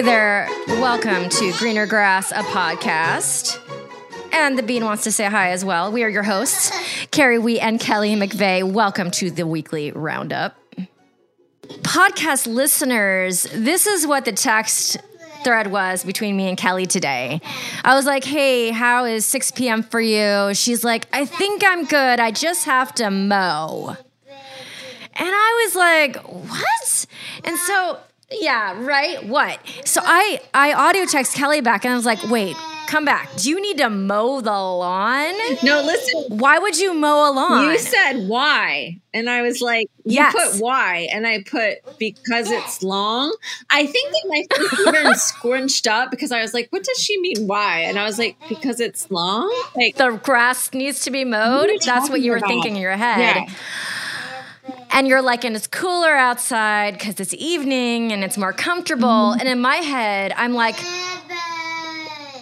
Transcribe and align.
Hey 0.00 0.06
there, 0.06 0.48
welcome 0.66 1.28
to 1.28 1.52
Greener 1.58 1.84
Grass, 1.84 2.32
a 2.32 2.36
podcast. 2.36 3.58
And 4.32 4.56
the 4.56 4.62
Bean 4.62 4.82
wants 4.82 5.04
to 5.04 5.12
say 5.12 5.26
hi 5.26 5.50
as 5.50 5.62
well. 5.62 5.92
We 5.92 6.02
are 6.04 6.08
your 6.08 6.22
hosts, 6.22 6.72
Carrie 7.08 7.38
Wee 7.38 7.60
and 7.60 7.78
Kelly 7.78 8.14
McVeigh. 8.16 8.62
Welcome 8.62 9.10
to 9.10 9.30
the 9.30 9.46
weekly 9.46 9.92
roundup. 9.92 10.56
Podcast 11.82 12.46
listeners, 12.46 13.46
this 13.52 13.86
is 13.86 14.06
what 14.06 14.24
the 14.24 14.32
text 14.32 14.96
thread 15.44 15.66
was 15.66 16.02
between 16.02 16.34
me 16.34 16.48
and 16.48 16.56
Kelly 16.56 16.86
today. 16.86 17.42
I 17.84 17.94
was 17.94 18.06
like, 18.06 18.24
hey, 18.24 18.70
how 18.70 19.04
is 19.04 19.26
6 19.26 19.50
p.m. 19.50 19.82
for 19.82 20.00
you? 20.00 20.54
She's 20.54 20.82
like, 20.82 21.08
I 21.12 21.26
think 21.26 21.62
I'm 21.62 21.84
good. 21.84 22.20
I 22.20 22.30
just 22.30 22.64
have 22.64 22.94
to 22.94 23.10
mow. 23.10 23.98
And 25.12 25.28
I 25.28 25.66
was 25.66 25.76
like, 25.76 26.16
what? 26.26 27.06
And 27.44 27.58
so, 27.58 27.98
yeah, 28.32 28.74
right? 28.84 29.24
What? 29.26 29.58
So 29.84 30.00
I 30.04 30.40
I 30.54 30.72
audio 30.72 31.04
text 31.06 31.34
Kelly 31.34 31.60
back 31.60 31.84
and 31.84 31.92
I 31.92 31.96
was 31.96 32.06
like, 32.06 32.22
wait, 32.30 32.56
come 32.86 33.04
back. 33.04 33.34
Do 33.36 33.48
you 33.50 33.60
need 33.60 33.78
to 33.78 33.90
mow 33.90 34.40
the 34.40 34.50
lawn? 34.50 35.34
No, 35.62 35.80
listen. 35.82 36.38
Why 36.38 36.58
would 36.58 36.78
you 36.78 36.94
mow 36.94 37.30
a 37.30 37.32
lawn? 37.32 37.64
You 37.70 37.78
said 37.78 38.28
why. 38.28 38.98
And 39.12 39.28
I 39.28 39.42
was 39.42 39.60
like, 39.60 39.88
you 40.04 40.14
Yes. 40.14 40.34
put 40.58 40.62
why. 40.62 41.08
And 41.12 41.26
I 41.26 41.42
put 41.42 41.78
because 41.98 42.50
it's 42.50 42.82
long. 42.82 43.34
I 43.68 43.86
think 43.86 44.10
that 44.12 44.24
my 44.28 44.44
face 44.56 44.86
even 44.86 45.14
scrunched 45.16 45.86
up 45.88 46.10
because 46.12 46.30
I 46.30 46.40
was 46.42 46.54
like, 46.54 46.68
what 46.70 46.84
does 46.84 46.98
she 46.98 47.20
mean 47.20 47.48
why? 47.48 47.80
And 47.80 47.98
I 47.98 48.04
was 48.04 48.18
like, 48.18 48.36
because 48.48 48.78
it's 48.80 49.10
long? 49.10 49.52
Like, 49.74 49.96
the 49.96 50.10
grass 50.22 50.72
needs 50.72 51.00
to 51.00 51.10
be 51.10 51.24
mowed. 51.24 51.70
That's 51.84 52.08
what 52.08 52.20
you 52.20 52.30
were 52.30 52.38
talking 52.38 52.60
thinking 52.62 52.76
in 52.76 52.82
your 52.82 52.96
head. 52.96 53.18
Yeah. 53.48 53.54
And 54.92 55.06
you're 55.06 55.22
like, 55.22 55.44
and 55.44 55.54
it's 55.54 55.66
cooler 55.66 56.14
outside 56.14 56.94
because 56.94 57.20
it's 57.20 57.34
evening 57.34 58.12
and 58.12 58.24
it's 58.24 58.36
more 58.36 58.52
comfortable. 58.52 59.06
Mm-hmm. 59.06 59.40
And 59.40 59.48
in 59.48 59.60
my 59.60 59.76
head, 59.76 60.32
I'm 60.36 60.52
like, 60.54 60.76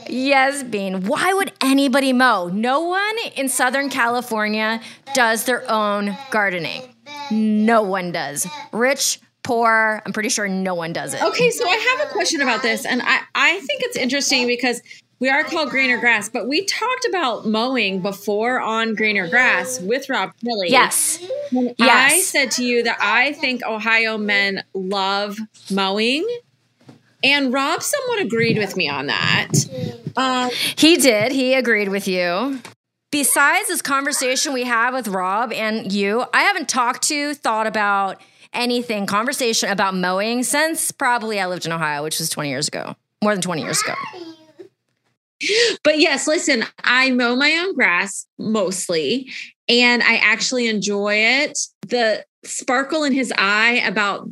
yes, 0.08 0.62
Bean, 0.62 1.06
why 1.06 1.32
would 1.34 1.52
anybody 1.60 2.12
mow? 2.12 2.48
No 2.48 2.80
one 2.80 3.16
in 3.36 3.48
Southern 3.48 3.90
California 3.90 4.80
does 5.14 5.44
their 5.44 5.70
own 5.70 6.16
gardening. 6.30 6.82
No 7.30 7.82
one 7.82 8.12
does. 8.12 8.46
Rich, 8.72 9.20
poor, 9.42 10.02
I'm 10.04 10.12
pretty 10.12 10.30
sure 10.30 10.48
no 10.48 10.74
one 10.74 10.92
does 10.92 11.14
it. 11.14 11.22
okay, 11.22 11.50
so 11.50 11.66
I 11.68 11.96
have 11.98 12.08
a 12.08 12.12
question 12.12 12.40
about 12.40 12.62
this. 12.62 12.86
And 12.86 13.02
I, 13.02 13.20
I 13.34 13.60
think 13.60 13.82
it's 13.82 13.96
interesting 13.96 14.46
because 14.46 14.80
we 15.20 15.28
are 15.28 15.42
called 15.44 15.70
greener 15.70 15.98
grass, 15.98 16.28
but 16.28 16.46
we 16.46 16.64
talked 16.64 17.06
about 17.08 17.46
mowing 17.46 18.00
before 18.00 18.60
on 18.60 18.94
greener 18.94 19.28
grass 19.28 19.80
with 19.80 20.08
Rob 20.08 20.32
Kelly. 20.44 20.68
Yes. 20.70 21.18
I 21.80 22.20
said 22.20 22.50
to 22.52 22.64
you 22.64 22.82
that 22.84 22.98
I 23.00 23.32
think 23.32 23.62
Ohio 23.64 24.16
men 24.18 24.62
love 24.74 25.38
mowing. 25.70 26.26
And 27.24 27.52
Rob 27.52 27.82
somewhat 27.82 28.20
agreed 28.20 28.58
with 28.58 28.76
me 28.76 28.88
on 28.88 29.06
that. 29.06 29.50
Um, 30.16 30.50
He 30.76 30.96
did. 30.96 31.32
He 31.32 31.54
agreed 31.54 31.88
with 31.88 32.06
you. 32.06 32.60
Besides 33.10 33.68
this 33.68 33.82
conversation 33.82 34.52
we 34.52 34.64
have 34.64 34.94
with 34.94 35.08
Rob 35.08 35.52
and 35.52 35.90
you, 35.90 36.24
I 36.32 36.42
haven't 36.42 36.68
talked 36.68 37.02
to, 37.08 37.34
thought 37.34 37.66
about 37.66 38.20
anything, 38.52 39.06
conversation 39.06 39.68
about 39.70 39.94
mowing 39.94 40.42
since 40.44 40.92
probably 40.92 41.40
I 41.40 41.46
lived 41.46 41.66
in 41.66 41.72
Ohio, 41.72 42.04
which 42.04 42.18
was 42.20 42.30
20 42.30 42.50
years 42.50 42.68
ago, 42.68 42.94
more 43.22 43.32
than 43.34 43.42
20 43.42 43.62
years 43.62 43.80
ago. 43.82 43.94
But 45.84 45.98
yes, 45.98 46.26
listen, 46.26 46.64
I 46.82 47.10
mow 47.10 47.36
my 47.36 47.52
own 47.52 47.74
grass 47.74 48.26
mostly, 48.38 49.30
and 49.68 50.02
I 50.02 50.16
actually 50.16 50.68
enjoy 50.68 51.14
it. 51.14 51.58
The 51.86 52.24
sparkle 52.44 53.04
in 53.04 53.12
his 53.12 53.32
eye 53.36 53.82
about 53.84 54.28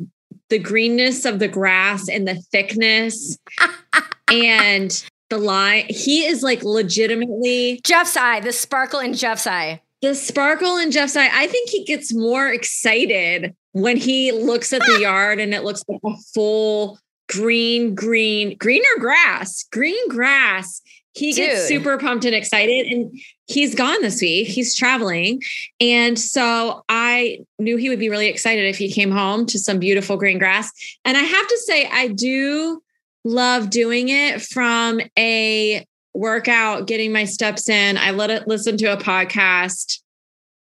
the 0.49 0.59
greenness 0.59 1.25
of 1.25 1.39
the 1.39 1.49
grass 1.49 2.09
and 2.09 2.27
the 2.27 2.37
thickness 2.53 3.37
and 4.33 5.05
the 5.29 5.39
line. 5.39 5.87
He 5.89 6.25
is 6.25 6.43
like 6.43 6.63
legitimately 6.63 7.81
Jeff's 7.85 8.17
eye, 8.17 8.41
the 8.41 8.53
sparkle 8.53 9.01
in 9.01 9.15
Jeff's 9.15 9.47
eye. 9.47 9.83
the 10.03 10.15
sparkle 10.15 10.77
in 10.77 10.91
Jeff's 10.91 11.17
eye, 11.17 11.31
I 11.33 11.47
think 11.49 11.71
he 11.71 11.85
gets 11.85 12.15
more 12.15 12.49
excited 12.49 13.55
when 13.73 13.97
he 13.97 14.33
looks 14.33 14.73
at 14.73 14.83
the 14.83 14.99
yard 15.03 15.41
and 15.41 15.53
it 15.53 15.65
looks 15.65 15.83
like 15.89 16.01
a 16.05 16.17
full 16.33 16.99
green, 17.29 17.95
green, 17.95 18.57
greener 18.57 18.85
grass, 18.99 19.65
green 19.73 20.09
grass. 20.09 20.81
He 21.17 21.33
gets 21.33 21.61
Dude. 21.61 21.69
super 21.69 21.97
pumped 21.97 22.27
and 22.27 22.35
excited. 22.35 22.87
And 22.87 23.19
he's 23.47 23.75
gone 23.75 24.03
this 24.03 24.21
week. 24.21 24.49
He's 24.49 24.77
traveling. 24.77 25.43
And 25.81 26.19
so 26.19 26.85
I 26.91 27.39
knew 27.59 27.79
he 27.79 27.89
would 27.89 27.99
be 27.99 28.11
really 28.11 28.29
excited 28.29 28.67
if 28.67 28.77
he 28.77 28.93
came 28.93 29.11
home 29.11 29.47
to 29.47 29.59
some 29.59 29.79
beautiful 29.79 30.19
green 30.19 30.39
grass. 30.39 30.71
And 31.07 31.17
I 31.17 31.23
have 31.23 31.49
to 31.49 31.59
say, 31.65 31.89
I 31.91 32.09
do 32.09 32.83
love 33.25 33.71
doing 33.71 34.11
it 34.11 34.43
from 34.43 35.01
a 35.19 35.87
workout, 36.13 36.87
getting 36.87 37.13
my 37.13 37.25
steps 37.25 37.69
in. 37.69 37.97
I 37.97 38.11
let 38.11 38.31
it 38.31 38.47
listen 38.47 38.77
to 38.79 38.93
a 38.93 38.97
podcast, 38.97 40.01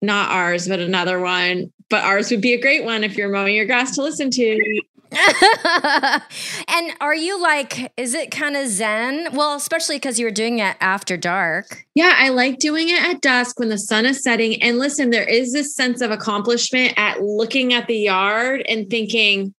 not 0.01 0.31
ours, 0.31 0.67
but 0.67 0.79
another 0.79 1.19
one. 1.19 1.71
But 1.91 2.03
ours 2.03 2.31
would 2.31 2.41
be 2.41 2.53
a 2.53 2.61
great 2.61 2.83
one 2.83 3.03
if 3.03 3.17
you're 3.17 3.29
mowing 3.29 3.55
your 3.55 3.65
grass 3.65 3.95
to 3.95 4.03
listen 4.03 4.29
to. 4.31 4.81
and 6.67 6.91
are 7.01 7.15
you 7.15 7.41
like, 7.41 7.91
is 7.97 8.13
it 8.13 8.29
kind 8.29 8.55
of 8.55 8.67
zen? 8.67 9.29
Well, 9.33 9.55
especially 9.55 9.95
because 9.95 10.19
you 10.19 10.25
were 10.25 10.31
doing 10.31 10.59
it 10.59 10.77
after 10.79 11.17
dark. 11.17 11.85
Yeah, 11.95 12.13
I 12.17 12.29
like 12.29 12.59
doing 12.59 12.89
it 12.89 13.01
at 13.01 13.21
dusk 13.21 13.59
when 13.59 13.69
the 13.69 13.77
sun 13.77 14.05
is 14.05 14.21
setting. 14.23 14.61
And 14.61 14.77
listen, 14.77 15.09
there 15.09 15.27
is 15.27 15.51
this 15.51 15.75
sense 15.75 16.01
of 16.01 16.11
accomplishment 16.11 16.93
at 16.97 17.21
looking 17.21 17.73
at 17.73 17.87
the 17.87 17.97
yard 17.97 18.63
and 18.69 18.89
thinking, 18.89 19.53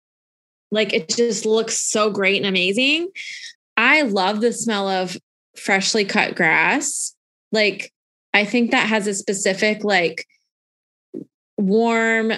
like, 0.71 0.93
it 0.93 1.09
just 1.09 1.45
looks 1.45 1.81
so 1.81 2.11
great 2.11 2.37
and 2.37 2.45
amazing. 2.45 3.09
I 3.75 4.03
love 4.03 4.41
the 4.41 4.53
smell 4.53 4.87
of 4.87 5.17
freshly 5.55 6.05
cut 6.05 6.35
grass. 6.35 7.15
Like, 7.51 7.91
I 8.33 8.45
think 8.45 8.69
that 8.71 8.87
has 8.87 9.07
a 9.07 9.15
specific, 9.15 9.83
like, 9.83 10.27
warm, 11.57 12.33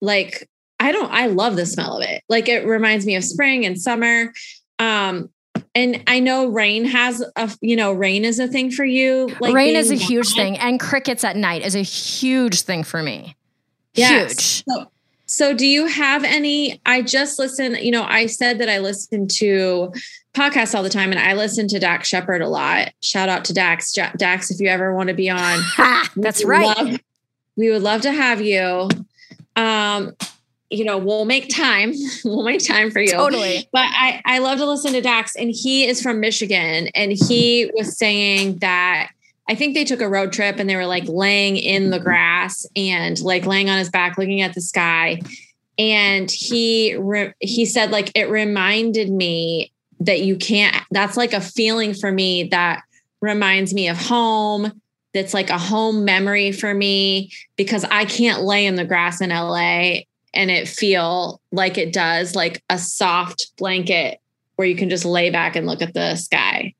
like, 0.00 0.48
I 0.82 0.92
don't, 0.92 1.10
I 1.12 1.26
love 1.26 1.56
the 1.56 1.66
smell 1.66 1.98
of 1.98 2.08
it. 2.08 2.22
Like, 2.28 2.48
it 2.48 2.66
reminds 2.66 3.06
me 3.06 3.14
of 3.16 3.24
spring 3.24 3.64
and 3.64 3.80
summer. 3.80 4.32
Um, 4.78 5.30
and 5.74 6.02
I 6.06 6.20
know 6.20 6.46
rain 6.46 6.84
has 6.86 7.24
a, 7.36 7.50
you 7.60 7.76
know, 7.76 7.92
rain 7.92 8.24
is 8.24 8.38
a 8.38 8.48
thing 8.48 8.70
for 8.70 8.84
you. 8.84 9.28
Like 9.40 9.54
Rain 9.54 9.76
is 9.76 9.90
a 9.90 9.94
huge 9.94 10.34
thing. 10.34 10.58
And 10.58 10.78
crickets 10.80 11.24
at 11.24 11.36
night 11.36 11.64
is 11.64 11.74
a 11.74 11.82
huge 11.82 12.62
thing 12.62 12.82
for 12.84 13.02
me. 13.02 13.36
Yes. 13.94 14.32
Huge. 14.32 14.64
So, 14.68 14.90
so 15.26 15.54
do 15.54 15.66
you 15.66 15.86
have 15.86 16.24
any? 16.24 16.80
I 16.84 17.02
just 17.02 17.38
listen, 17.38 17.76
you 17.76 17.90
know, 17.90 18.04
I 18.04 18.26
said 18.26 18.58
that 18.58 18.68
I 18.68 18.78
listen 18.78 19.28
to 19.28 19.92
podcasts 20.34 20.74
all 20.74 20.82
the 20.82 20.90
time 20.90 21.10
and 21.10 21.20
I 21.20 21.34
listen 21.34 21.68
to 21.68 21.78
Dax 21.78 22.08
Shepard 22.08 22.42
a 22.42 22.48
lot. 22.48 22.92
Shout 23.00 23.28
out 23.28 23.44
to 23.46 23.54
Dax. 23.54 23.92
Dax, 23.92 24.50
if 24.50 24.60
you 24.60 24.68
ever 24.68 24.94
want 24.94 25.08
to 25.08 25.14
be 25.14 25.30
on. 25.30 25.60
That's 26.16 26.44
right. 26.44 26.76
love- 26.76 27.00
we 27.56 27.70
would 27.70 27.82
love 27.82 28.00
to 28.02 28.12
have 28.12 28.40
you. 28.40 28.88
Um, 29.56 30.12
you 30.72 30.84
know, 30.84 30.98
we'll 30.98 31.24
make 31.24 31.48
time. 31.48 31.92
we'll 32.24 32.44
make 32.44 32.66
time 32.66 32.90
for 32.90 33.00
you. 33.00 33.12
Totally. 33.12 33.68
But 33.72 33.86
I, 33.90 34.22
I 34.24 34.38
love 34.38 34.58
to 34.58 34.66
listen 34.66 34.92
to 34.92 35.00
Dax, 35.00 35.36
and 35.36 35.50
he 35.50 35.86
is 35.86 36.02
from 36.02 36.20
Michigan, 36.20 36.88
and 36.94 37.12
he 37.12 37.70
was 37.74 37.96
saying 37.96 38.58
that 38.58 39.10
I 39.48 39.54
think 39.54 39.74
they 39.74 39.84
took 39.84 40.00
a 40.00 40.08
road 40.08 40.32
trip 40.32 40.58
and 40.58 40.70
they 40.70 40.76
were 40.76 40.86
like 40.86 41.04
laying 41.08 41.56
in 41.56 41.90
the 41.90 41.98
grass 41.98 42.64
and 42.76 43.20
like 43.20 43.44
laying 43.44 43.68
on 43.68 43.78
his 43.78 43.90
back, 43.90 44.16
looking 44.16 44.40
at 44.40 44.54
the 44.54 44.60
sky. 44.60 45.20
And 45.78 46.30
he 46.30 46.94
re- 46.94 47.34
he 47.40 47.66
said 47.66 47.90
like 47.90 48.12
it 48.14 48.30
reminded 48.30 49.10
me 49.10 49.72
that 50.00 50.22
you 50.22 50.36
can't. 50.36 50.76
That's 50.90 51.16
like 51.16 51.32
a 51.32 51.40
feeling 51.40 51.92
for 51.92 52.10
me 52.10 52.44
that 52.44 52.82
reminds 53.20 53.74
me 53.74 53.88
of 53.88 53.98
home. 53.98 54.80
That's 55.12 55.34
like 55.34 55.50
a 55.50 55.58
home 55.58 56.04
memory 56.04 56.52
for 56.52 56.72
me 56.72 57.30
because 57.56 57.84
I 57.84 58.04
can't 58.04 58.42
lay 58.42 58.64
in 58.64 58.76
the 58.76 58.84
grass 58.84 59.20
in 59.20 59.30
LA 59.30 60.02
and 60.34 60.50
it 60.50 60.68
feel 60.68 61.40
like 61.52 61.78
it 61.78 61.92
does 61.92 62.34
like 62.34 62.62
a 62.70 62.78
soft 62.78 63.52
blanket 63.58 64.18
where 64.56 64.66
you 64.68 64.76
can 64.76 64.88
just 64.90 65.04
lay 65.04 65.30
back 65.30 65.56
and 65.56 65.66
look 65.66 65.82
at 65.82 65.94
the 65.94 66.14
sky. 66.16 66.74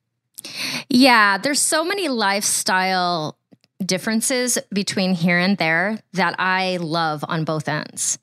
Yeah, 0.89 1.39
there's 1.39 1.61
so 1.61 1.85
many 1.85 2.09
lifestyle 2.09 3.37
differences 3.85 4.59
between 4.73 5.15
here 5.15 5.39
and 5.39 5.57
there 5.59 5.99
that 6.13 6.37
I 6.39 6.77
love 6.79 7.25
on 7.29 7.45
both 7.45 7.69
ends. 7.69 8.19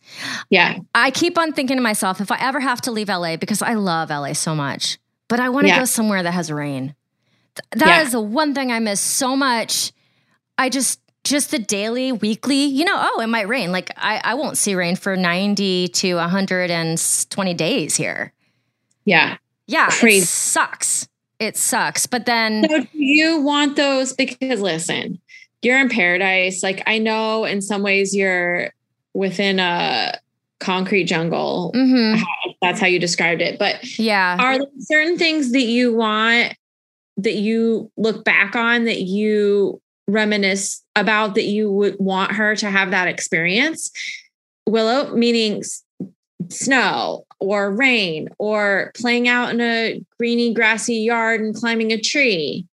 Yeah. 0.50 0.78
I 0.96 1.12
keep 1.12 1.38
on 1.38 1.52
thinking 1.54 1.78
to 1.78 1.84
myself, 1.84 2.22
if 2.22 2.32
I 2.32 2.38
ever 2.40 2.60
have 2.60 2.82
to 2.82 2.92
leave 2.92 3.10
LA, 3.10 3.36
because 3.36 3.62
I 3.62 3.74
love 3.74 4.10
LA 4.10 4.34
so 4.34 4.56
much, 4.56 5.00
but 5.28 5.40
I 5.40 5.50
want 5.50 5.66
to 5.66 5.70
Yeah. 5.70 5.80
go 5.80 5.86
somewhere 5.86 6.24
that 6.24 6.32
has 6.32 6.52
rain. 6.52 6.96
Th- 7.56 7.84
That 7.86 8.02
is 8.04 8.08
Yeah. 8.08 8.12
the 8.12 8.22
one 8.22 8.54
thing 8.54 8.72
I 8.72 8.80
miss 8.80 9.02
so 9.02 9.36
much. 9.36 9.92
I 10.58 10.70
just, 10.70 11.00
just 11.24 11.51
the 11.51 11.60
daily, 11.60 12.12
weekly, 12.12 12.63
you 12.66 12.86
know, 12.86 12.95
oh, 12.98 13.21
it 13.21 13.27
might 13.27 13.48
rain. 13.48 13.71
Like 13.71 13.92
I, 13.98 14.21
I 14.24 14.33
won't 14.36 14.57
see 14.57 14.75
rain 14.75 14.95
for 14.95 15.16
90 15.16 15.89
to 15.89 16.16
120 16.16 17.54
days 17.54 17.95
here. 17.95 18.33
Yeah. 19.06 19.38
Yeah, 19.68 19.89
Crazy. 19.92 20.24
it 20.24 20.27
sucks. 20.27 21.07
It 21.39 21.56
sucks. 21.57 22.07
But 22.07 22.25
then, 22.25 22.66
So 22.69 22.80
do 22.80 22.88
you 22.94 23.39
want 23.42 23.75
those 23.75 24.13
because 24.13 24.62
listen, 24.62 25.19
you're 25.62 25.80
in 25.80 25.89
paradise. 25.89 26.63
Like 26.63 26.81
I 26.88 26.98
know 26.98 27.45
in 27.45 27.62
some 27.62 27.83
ways 27.83 28.15
you're 28.15 28.72
within 29.13 29.60
a 29.60 30.13
concrete 30.60 31.06
jungle 31.06 31.72
mhm. 31.75 32.19
that's 32.62 32.80
how 32.80 32.88
you 32.88 33.00
described 33.00 33.42
it. 33.42 33.57
But 33.60 33.98
Yeah. 33.98 34.38
are 34.39 34.57
there 34.57 34.68
certain 34.80 35.18
things 35.18 35.51
that 35.51 35.62
you 35.63 35.94
want 35.95 36.56
that 37.18 37.36
you 37.36 37.92
look 37.98 38.24
back 38.25 38.56
on 38.56 38.86
that 38.86 39.01
you 39.01 39.81
reminisce 40.12 40.84
about 40.96 41.36
that 41.36 41.46
you 41.46 41.72
would 41.72 41.96
want 42.00 42.34
her 42.34 42.56
to 42.58 42.70
have 42.70 42.92
that 42.92 43.08
experience? 43.08 43.92
Willow, 44.66 45.16
meaning 45.16 45.64
snow 46.50 47.26
or 47.40 47.72
rain 47.72 48.30
or 48.38 48.92
playing 48.96 49.28
out 49.28 49.52
in 49.52 49.62
a 49.62 50.02
greeny, 50.18 50.54
grassy 50.54 50.96
yard 50.96 51.42
and 51.42 51.56
climbing 51.56 51.92
a 51.92 52.00
tree? 52.00 52.66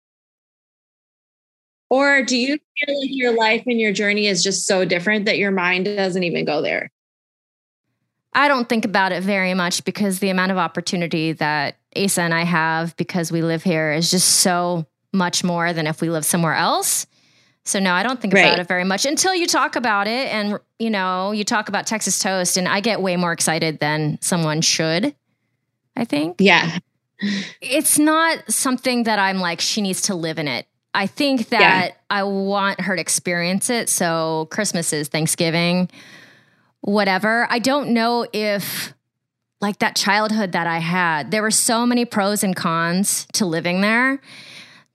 Or 1.89 2.23
do 2.23 2.35
you 2.37 2.57
feel 2.57 2.99
like 2.99 3.09
your 3.11 3.37
life 3.37 3.63
and 3.67 3.79
your 3.79 3.93
journey 3.93 4.27
is 4.27 4.43
just 4.43 4.65
so 4.65 4.85
different 4.85 5.25
that 5.25 5.37
your 5.37 5.51
mind 5.51 5.85
doesn't 5.85 6.23
even 6.23 6.45
go 6.45 6.61
there? 6.61 6.91
I 8.33 8.47
don't 8.49 8.67
think 8.67 8.83
about 8.83 9.13
it 9.13 9.23
very 9.23 9.53
much 9.53 9.85
because 9.85 10.19
the 10.19 10.29
amount 10.29 10.51
of 10.51 10.57
opportunity 10.57 11.31
that 11.33 11.77
Asa 11.95 12.21
and 12.21 12.33
I 12.33 12.43
have 12.43 12.95
because 12.97 13.31
we 13.31 13.41
live 13.41 13.63
here 13.63 13.93
is 13.93 14.11
just 14.11 14.27
so 14.41 14.85
much 15.13 15.43
more 15.43 15.71
than 15.71 15.87
if 15.87 16.01
we 16.01 16.09
live 16.09 16.25
somewhere 16.25 16.55
else. 16.55 17.07
So 17.65 17.79
no, 17.79 17.93
I 17.93 18.03
don't 18.03 18.21
think 18.21 18.33
Right. 18.33 18.45
about 18.45 18.59
it 18.59 18.67
very 18.67 18.83
much 18.83 19.05
until 19.05 19.33
you 19.33 19.47
talk 19.47 19.75
about 19.75 20.07
it 20.07 20.31
and 20.31 20.59
you 20.79 20.89
know, 20.89 21.31
you 21.31 21.43
talk 21.43 21.67
about 21.67 21.87
Texas 21.87 22.19
toast 22.19 22.57
and 22.57 22.67
I 22.67 22.79
get 22.79 23.01
way 23.01 23.15
more 23.17 23.31
excited 23.31 23.79
than 23.79 24.19
someone 24.21 24.61
should. 24.61 25.15
I 25.97 26.05
think. 26.05 26.35
Yeah. 26.39 26.77
It's 27.61 27.97
not 27.97 28.51
something 28.51 29.03
that 29.03 29.17
I'm 29.19 29.39
like 29.39 29.61
she 29.61 29.81
needs 29.81 30.01
to 30.03 30.15
live 30.15 30.37
in 30.37 30.47
it. 30.47 30.67
I 30.93 31.07
think 31.07 31.49
that 31.49 31.97
I 32.09 32.23
want 32.23 32.81
her 32.81 32.95
to 32.95 33.01
experience 33.01 33.69
it. 33.69 33.89
So 33.89 34.47
Christmas 34.51 34.93
is 34.93 35.07
Thanksgiving, 35.07 35.89
whatever. 36.81 37.47
I 37.49 37.59
don't 37.59 37.89
know 37.89 38.27
if 38.31 38.93
like 39.61 39.79
that 39.79 39.95
childhood 39.95 40.51
that 40.51 40.67
I 40.67 40.79
had, 40.79 41.31
there 41.31 41.41
were 41.41 41.51
so 41.51 41.85
many 41.85 42.05
pros 42.05 42.43
and 42.43 42.55
cons 42.55 43.25
to 43.33 43.45
living 43.45 43.81
there 43.81 44.19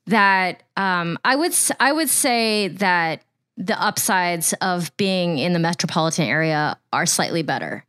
that 0.06 0.62
um, 0.76 1.18
I 1.24 1.36
would 1.36 1.52
I 1.78 1.92
would 1.92 2.08
say 2.08 2.68
that 2.68 3.22
the 3.56 3.80
upsides 3.80 4.54
of 4.60 4.96
being 4.96 5.38
in 5.38 5.52
the 5.52 5.58
metropolitan 5.58 6.26
area 6.26 6.78
are 6.92 7.06
slightly 7.06 7.42
better. 7.42 7.84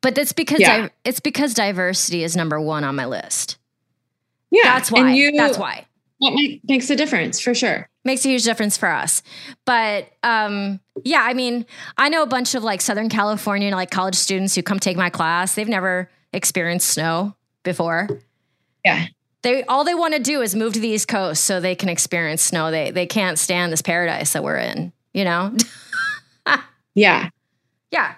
But 0.00 0.14
that's 0.14 0.32
because 0.32 0.60
Yeah. 0.60 0.82
di- 0.82 0.90
it's 1.04 1.20
because 1.20 1.54
diversity 1.54 2.22
is 2.24 2.36
number 2.36 2.60
one 2.60 2.84
on 2.84 2.94
my 2.96 3.06
list. 3.06 3.58
Yeah. 4.50 4.62
That's 4.64 4.90
why. 4.90 5.12
You, 5.12 5.32
that's 5.32 5.58
why 5.58 5.86
That 6.20 6.32
make, 6.34 6.60
makes 6.68 6.90
a 6.90 6.96
difference 6.96 7.40
for 7.40 7.54
sure. 7.54 7.88
makes 8.04 8.24
a 8.24 8.28
huge 8.28 8.44
difference 8.44 8.76
for 8.76 8.88
us. 8.88 9.22
But 9.64 10.08
um, 10.22 10.80
yeah, 11.04 11.20
I 11.22 11.34
mean, 11.34 11.66
I 11.96 12.08
know 12.08 12.22
a 12.22 12.26
bunch 12.26 12.54
of 12.54 12.62
like 12.64 12.80
Southern 12.80 13.08
California 13.08 13.74
like 13.74 13.90
college 13.90 14.14
students 14.16 14.54
who 14.54 14.62
come 14.62 14.78
take 14.78 14.96
my 14.96 15.10
class. 15.10 15.54
They've 15.54 15.68
never 15.68 16.10
experienced 16.32 16.88
snow 16.90 17.34
before. 17.62 18.08
Yeah. 18.84 19.06
They 19.46 19.62
all 19.64 19.84
they 19.84 19.94
want 19.94 20.12
to 20.14 20.18
do 20.20 20.42
is 20.42 20.56
move 20.56 20.72
to 20.72 20.80
the 20.80 20.88
East 20.88 21.06
Coast 21.06 21.44
so 21.44 21.60
they 21.60 21.76
can 21.76 21.88
experience 21.88 22.42
snow. 22.42 22.72
They 22.72 22.90
they 22.90 23.06
can't 23.06 23.38
stand 23.38 23.72
this 23.72 23.80
paradise 23.80 24.32
that 24.32 24.42
we're 24.42 24.58
in. 24.58 24.92
You 25.14 25.24
know? 25.24 25.54
Yeah. 26.94 27.28
yeah. 27.92 28.14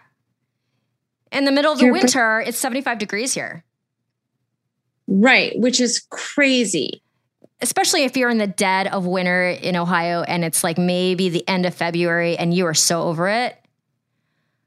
In 1.32 1.44
the 1.44 1.50
middle 1.52 1.72
of 1.72 1.78
the 1.78 1.86
You're- 1.86 1.98
winter, 2.00 2.40
it's 2.40 2.56
seventy 2.56 2.80
five 2.80 2.98
degrees 2.98 3.34
here. 3.34 3.64
Right. 5.06 5.52
Which 5.58 5.80
is 5.80 5.98
crazy. 6.10 7.02
especially 7.60 8.04
if 8.04 8.16
you're 8.16 8.31
in 8.31 8.38
the 8.38 8.46
dead 8.46 8.86
of 8.86 9.04
winter 9.04 9.48
in 9.50 9.74
Ohio 9.76 10.22
and 10.22 10.44
it's 10.44 10.62
like 10.62 10.78
maybe 10.78 11.28
the 11.28 11.46
end 11.48 11.66
of 11.66 11.74
February 11.74 12.36
and 12.38 12.54
you 12.54 12.66
are 12.66 12.74
so 12.74 13.02
over 13.02 13.28
it. 13.28 13.56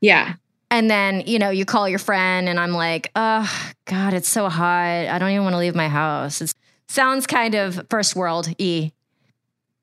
Yeah. 0.01 0.33
And 0.71 0.89
then, 0.89 1.23
you 1.27 1.37
know, 1.37 1.49
you 1.49 1.65
call 1.65 1.89
your 1.89 1.99
friend 1.99 2.47
and 2.47 2.57
I'm 2.57 2.71
like, 2.71 3.11
oh, 3.13 3.73
God, 3.83 4.13
it's 4.13 4.29
so 4.29 4.47
hot. 4.47 5.07
I 5.09 5.19
don't 5.19 5.29
even 5.31 5.43
want 5.43 5.53
to 5.53 5.57
leave 5.59 5.75
my 5.75 5.89
house. 5.89 6.41
It 6.41 6.53
sounds 6.87 7.27
kind 7.27 7.55
of 7.55 7.85
first 7.89 8.15
world 8.15 8.47
E. 8.57 8.91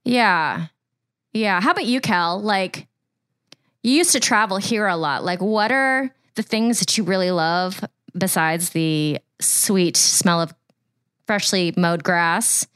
Yeah. 0.05 0.69
Yeah. 1.35 1.61
How 1.61 1.73
about 1.73 1.85
you, 1.85 2.00
Cal? 2.00 2.40
Like, 2.40 2.87
you 3.82 3.93
used 3.93 4.12
to 4.12 4.20
travel 4.20 4.56
here 4.56 4.87
a 4.87 4.96
lot. 4.96 5.25
Like, 5.25 5.43
what 5.43 5.70
are 5.70 6.11
the 6.37 6.43
things 6.43 6.81
that 6.81 6.96
you 6.96 7.05
really 7.05 7.31
love 7.31 7.84
besides 8.17 8.70
the 8.70 9.19
sweet 9.41 9.94
smell 9.94 10.41
of 10.41 10.55
freshly 11.26 11.75
mowed 11.76 12.02
grass? 12.02 12.67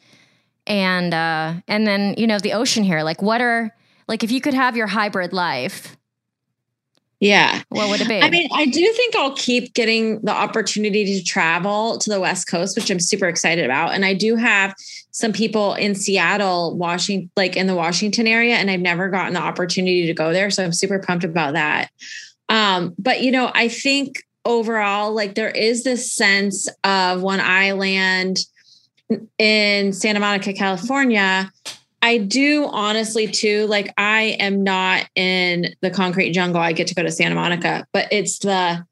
And 0.67 1.15
uh 1.15 1.55
and 1.67 1.87
then, 1.87 2.15
you 2.19 2.27
know, 2.27 2.39
the 2.39 2.53
ocean 2.53 2.85
here. 2.85 3.03
Like 3.03 3.23
what 3.23 3.41
are 3.41 3.75
like 4.07 4.23
if 4.23 4.31
you 4.31 4.43
could 4.43 4.55
have 4.55 4.77
your 4.77 4.87
hybrid 4.87 5.33
life, 5.33 5.97
Yeah. 7.23 7.63
what 7.69 7.89
would 7.89 8.01
it 8.01 8.09
be? 8.09 8.21
I 8.21 8.31
mean, 8.31 8.49
I 8.53 8.67
do 8.67 8.85
think 8.95 9.15
I'll 9.15 9.37
keep 9.37 9.75
getting 9.75 10.21
the 10.23 10.33
opportunity 10.33 11.05
to 11.17 11.25
travel 11.25 11.97
to 11.99 12.11
the 12.11 12.19
West 12.19 12.49
Coast, 12.49 12.77
which 12.77 12.91
I'm 12.91 12.99
super 12.99 13.29
excited 13.29 13.65
about. 13.65 13.95
And 13.95 14.05
I 14.05 14.13
do 14.13 14.35
have 14.35 14.75
some 15.13 15.33
people 15.33 15.75
in 15.75 15.95
Seattle, 15.95 16.77
Washington, 16.77 17.31
like 17.37 17.57
in 17.57 17.69
the 17.69 17.77
Washington 17.77 18.27
area, 18.27 18.57
and 18.57 18.69
I've 18.69 18.81
never 18.81 19.09
gotten 19.09 19.35
the 19.35 19.41
opportunity 19.41 20.05
to 20.09 20.15
go 20.15 20.33
there. 20.33 20.51
So 20.51 20.65
I'm 20.65 20.73
super 20.73 20.99
pumped 20.99 21.23
about 21.23 21.53
that. 21.53 21.91
Um, 22.49 22.93
but 22.99 23.23
you 23.23 23.31
know, 23.31 23.53
I 23.55 23.69
think 23.69 24.25
overall, 24.45 25.15
like 25.15 25.37
there 25.37 25.51
is 25.51 25.85
this 25.85 26.13
sense 26.13 26.69
of 26.83 27.23
when 27.23 27.39
I 27.39 27.71
land 27.71 28.39
in 29.39 29.93
Santa 29.93 30.19
Monica, 30.19 30.53
California, 30.55 31.53
I 32.03 32.19
do 32.19 32.67
honestly 32.67 33.29
too. 33.29 33.67
Like 33.67 33.95
I 33.97 34.37
am 34.41 34.65
not 34.65 35.09
in 35.15 35.75
the 35.81 35.91
concrete 35.91 36.33
jungle. 36.33 36.61
I 36.61 36.73
get 36.73 36.89
to 36.89 36.95
go 36.95 37.03
to 37.03 37.13
Santa 37.13 37.37
Monica, 37.37 37.87
but 37.93 38.09
it's 38.11 38.41
the 38.41 38.85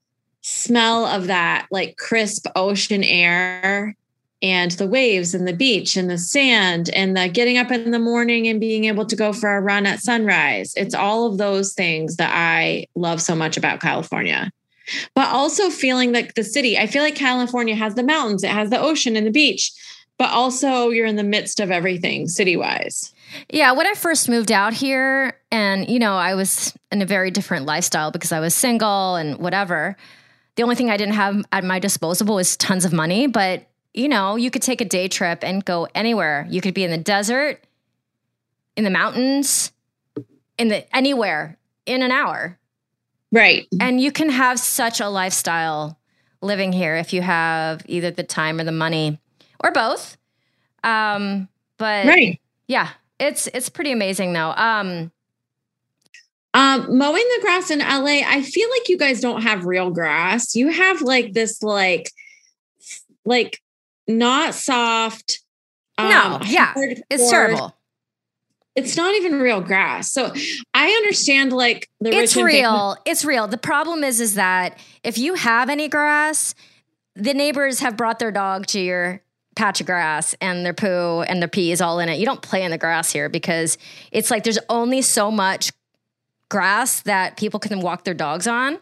smell 0.43 1.05
of 1.05 1.27
that 1.27 1.67
like 1.71 1.97
crisp 1.97 2.47
ocean 2.57 3.05
air 3.05 3.95
and 4.43 4.71
the 4.73 4.87
waves 4.87 5.35
and 5.35 5.47
the 5.47 5.53
beach 5.53 5.97
and 5.97 6.09
the 6.09 6.17
sand 6.17 6.89
and 6.95 7.17
the 7.17 7.29
getting 7.29 7.59
up 7.59 7.71
in 7.71 7.91
the 7.91 7.99
morning 7.99 8.49
and 8.49 8.59
being 8.59 8.87
able 8.87 9.05
to 9.05 9.17
go 9.17 9.33
for 9.33 9.55
a 9.55 9.61
run 9.61 9.87
at 9.87 10.01
sunrise. 10.01 10.73
It's 10.77 10.95
all 10.95 11.27
of 11.27 11.37
those 11.37 11.75
things 11.75 12.17
that 12.17 12.33
I 12.35 12.87
love 12.95 13.21
so 13.21 13.35
much 13.35 13.57
about 13.57 13.81
California. 13.81 14.51
But 15.15 15.29
also 15.29 15.69
feeling 15.69 16.13
like 16.13 16.35
the 16.35 16.43
city, 16.43 16.79
I 16.79 16.87
feel 16.87 17.03
like 17.03 17.15
California 17.15 17.75
has 17.75 17.95
the 17.95 18.03
mountains, 18.03 18.43
it 18.43 18.51
has 18.51 18.71
the 18.71 18.81
ocean 18.81 19.15
and 19.15 19.27
the 19.27 19.31
beach, 19.31 19.73
but 20.21 20.33
also 20.33 20.91
you're 20.91 21.07
in 21.07 21.17
the 21.17 21.25
midst 21.25 21.61
of 21.61 21.71
everything 21.71 22.29
city 22.29 22.55
wise. 22.55 23.15
Yeah, 23.49 23.73
when 23.73 23.87
I 23.87 23.95
first 23.95 24.29
moved 24.29 24.53
out 24.53 24.75
here, 24.75 25.33
and 25.51 25.89
you 25.89 25.99
know, 25.99 26.15
I 26.15 26.35
was 26.35 26.75
in 26.93 27.01
a 27.01 27.07
very 27.07 27.31
different 27.31 27.65
lifestyle 27.65 28.11
because 28.11 28.31
I 28.31 28.39
was 28.39 28.55
single 28.55 29.17
and 29.17 29.39
whatever. 29.39 29.97
The 30.57 30.63
only 30.63 30.75
thing 30.75 30.91
I 30.91 30.99
didn't 30.99 31.15
have 31.15 31.43
at 31.53 31.65
my 31.65 31.79
disposal 31.79 32.35
was 32.35 32.55
tons 32.59 32.85
of 32.85 32.93
money, 32.93 33.29
but 33.29 33.67
you 33.95 34.11
know, 34.11 34.37
you 34.37 34.51
could 34.51 34.61
take 34.61 34.83
a 34.83 34.85
day 34.85 35.09
trip 35.09 35.43
and 35.43 35.65
go 35.65 35.89
anywhere. 35.95 36.47
You 36.51 36.61
could 36.61 36.75
be 36.75 36.85
in 36.85 36.91
the 36.91 36.99
desert, 36.99 37.65
in 38.77 38.85
the 38.85 38.91
mountains, 38.91 39.73
in 40.59 40.69
the 40.69 40.95
anywhere 40.95 41.57
in 41.87 42.03
an 42.03 42.11
hour. 42.11 42.59
Right. 43.33 43.67
And 43.81 43.99
you 44.03 44.13
can 44.13 44.29
have 44.29 44.61
such 44.61 45.01
a 45.01 45.09
lifestyle 45.09 45.99
living 46.43 46.75
here 46.75 46.97
if 46.97 47.15
you 47.15 47.23
have 47.23 47.83
either 47.87 48.11
the 48.11 48.23
time 48.23 48.61
or 48.61 48.65
the 48.65 48.71
money 48.71 49.19
or 49.63 49.73
both. 49.73 50.19
Um, 50.85 51.49
but 51.79 52.07
Right. 52.07 52.41
yeah, 52.67 52.89
it's 53.19 53.47
it's 53.49 53.69
pretty 53.69 53.93
amazing 53.93 54.33
though. 54.33 54.51
Um, 54.57 55.11
Um, 56.53 56.99
mowing 56.99 57.23
the 57.37 57.43
grass 57.43 57.71
in 57.71 57.79
LA, 57.79 58.23
I 58.27 58.43
feel 58.43 58.69
like 58.71 58.89
you 58.89 58.99
guys 58.99 59.21
don't 59.21 59.43
have 59.43 59.65
real 59.67 59.91
grass. 59.91 60.57
You 60.57 60.69
have 60.71 61.01
like 61.01 61.33
this, 61.33 61.63
like, 61.63 62.11
like 63.25 63.61
not 64.09 64.55
soft. 64.55 65.41
No, 65.97 66.41
yeah, 66.47 66.73
hard 66.73 67.03
it's 67.09 67.23
core- 67.23 67.31
terrible. 67.31 67.77
It's 68.75 68.97
not 68.97 69.15
even 69.15 69.39
real 69.41 69.61
grass. 69.61 70.11
So 70.11 70.33
I 70.75 70.89
understand 70.91 71.53
like 71.53 71.89
the 72.01 72.11
It's 72.11 72.35
real. 72.37 72.97
It's 73.05 73.25
real. 73.25 73.47
The 73.47 73.59
problem 73.59 74.03
is, 74.03 74.21
is 74.21 74.35
that 74.35 74.77
if 75.05 75.19
you 75.19 75.35
have 75.35 75.69
any 75.69 75.89
grass, 75.89 76.55
the 77.15 77.35
neighbors 77.35 77.81
have 77.81 77.97
brought 77.97 78.19
their 78.19 78.33
dog 78.33 78.67
to 78.69 78.81
your 78.81 79.23
patch 79.61 79.79
of 79.79 79.87
grass 79.87 80.35
and 80.41 80.65
their 80.65 80.73
poo 80.73 81.21
and 81.21 81.43
their 81.43 81.49
pee 81.49 81.71
is 81.71 81.83
all 81.83 81.99
in 81.99 82.09
it. 82.09 82.19
You 82.19 82.25
don't 82.25 82.41
play 82.41 82.63
in 82.63 82.71
the 82.71 82.79
grass 82.79 83.13
here 83.13 83.29
because 83.29 83.77
it's 84.11 84.31
like 84.31 84.43
there's 84.43 84.59
only 84.71 85.03
so 85.03 85.31
much 85.31 85.71
grass 86.49 87.03
that 87.03 87.37
people 87.37 87.61
can 87.61 87.81
walk 87.81 88.05
their 88.05 88.15
dogs 88.15 88.47
on. 88.47 88.79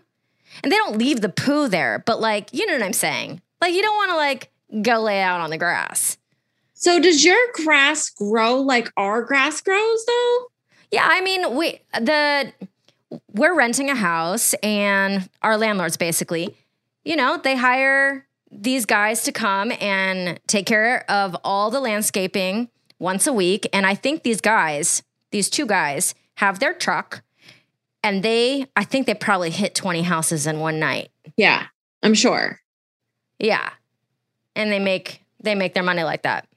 And 0.62 0.70
they 0.70 0.76
don't 0.76 0.96
leave 0.96 1.20
the 1.20 1.30
poo 1.30 1.66
there, 1.66 2.04
but 2.06 2.20
like, 2.20 2.54
you 2.54 2.64
know 2.64 2.74
what 2.74 2.84
I'm 2.84 2.92
saying? 2.92 3.42
Like 3.60 3.74
you 3.74 3.82
don't 3.82 3.96
want 3.96 4.10
to 4.12 4.16
like 4.16 4.52
go 4.82 5.00
lay 5.00 5.20
out 5.20 5.40
on 5.40 5.50
the 5.50 5.58
grass. 5.58 6.16
So 6.74 7.00
does 7.00 7.24
your 7.24 7.44
grass 7.54 8.08
grow 8.10 8.60
like 8.60 8.92
our 8.96 9.24
grass 9.24 9.60
grows 9.60 10.06
though? 10.06 10.46
Yeah, 10.92 11.08
I 11.10 11.22
mean, 11.22 11.56
we 11.56 11.80
the 11.94 12.52
we're 13.32 13.56
renting 13.56 13.90
a 13.90 13.96
house 13.96 14.54
and 14.62 15.28
our 15.42 15.56
landlords 15.56 15.96
basically, 15.96 16.56
you 17.04 17.16
know, 17.16 17.36
they 17.36 17.56
hire 17.56 18.27
these 18.50 18.86
guys 18.86 19.22
to 19.24 19.32
come 19.32 19.72
and 19.80 20.40
take 20.46 20.66
care 20.66 21.04
of 21.10 21.36
all 21.44 21.70
the 21.70 21.80
landscaping 21.80 22.68
once 22.98 23.26
a 23.26 23.32
week 23.32 23.68
and 23.72 23.86
I 23.86 23.94
think 23.94 24.22
these 24.22 24.40
guys, 24.40 25.02
these 25.30 25.50
two 25.50 25.66
guys 25.66 26.14
have 26.36 26.58
their 26.58 26.74
truck 26.74 27.22
and 28.02 28.22
they 28.22 28.66
I 28.76 28.84
think 28.84 29.06
they 29.06 29.14
probably 29.14 29.50
hit 29.50 29.74
20 29.74 30.02
houses 30.02 30.46
in 30.46 30.60
one 30.60 30.78
night. 30.78 31.10
Yeah, 31.36 31.66
I'm 32.02 32.14
sure. 32.14 32.60
Yeah. 33.38 33.70
And 34.56 34.72
they 34.72 34.78
make 34.78 35.22
they 35.40 35.54
make 35.54 35.74
their 35.74 35.82
money 35.82 36.02
like 36.02 36.22
that. 36.22 36.48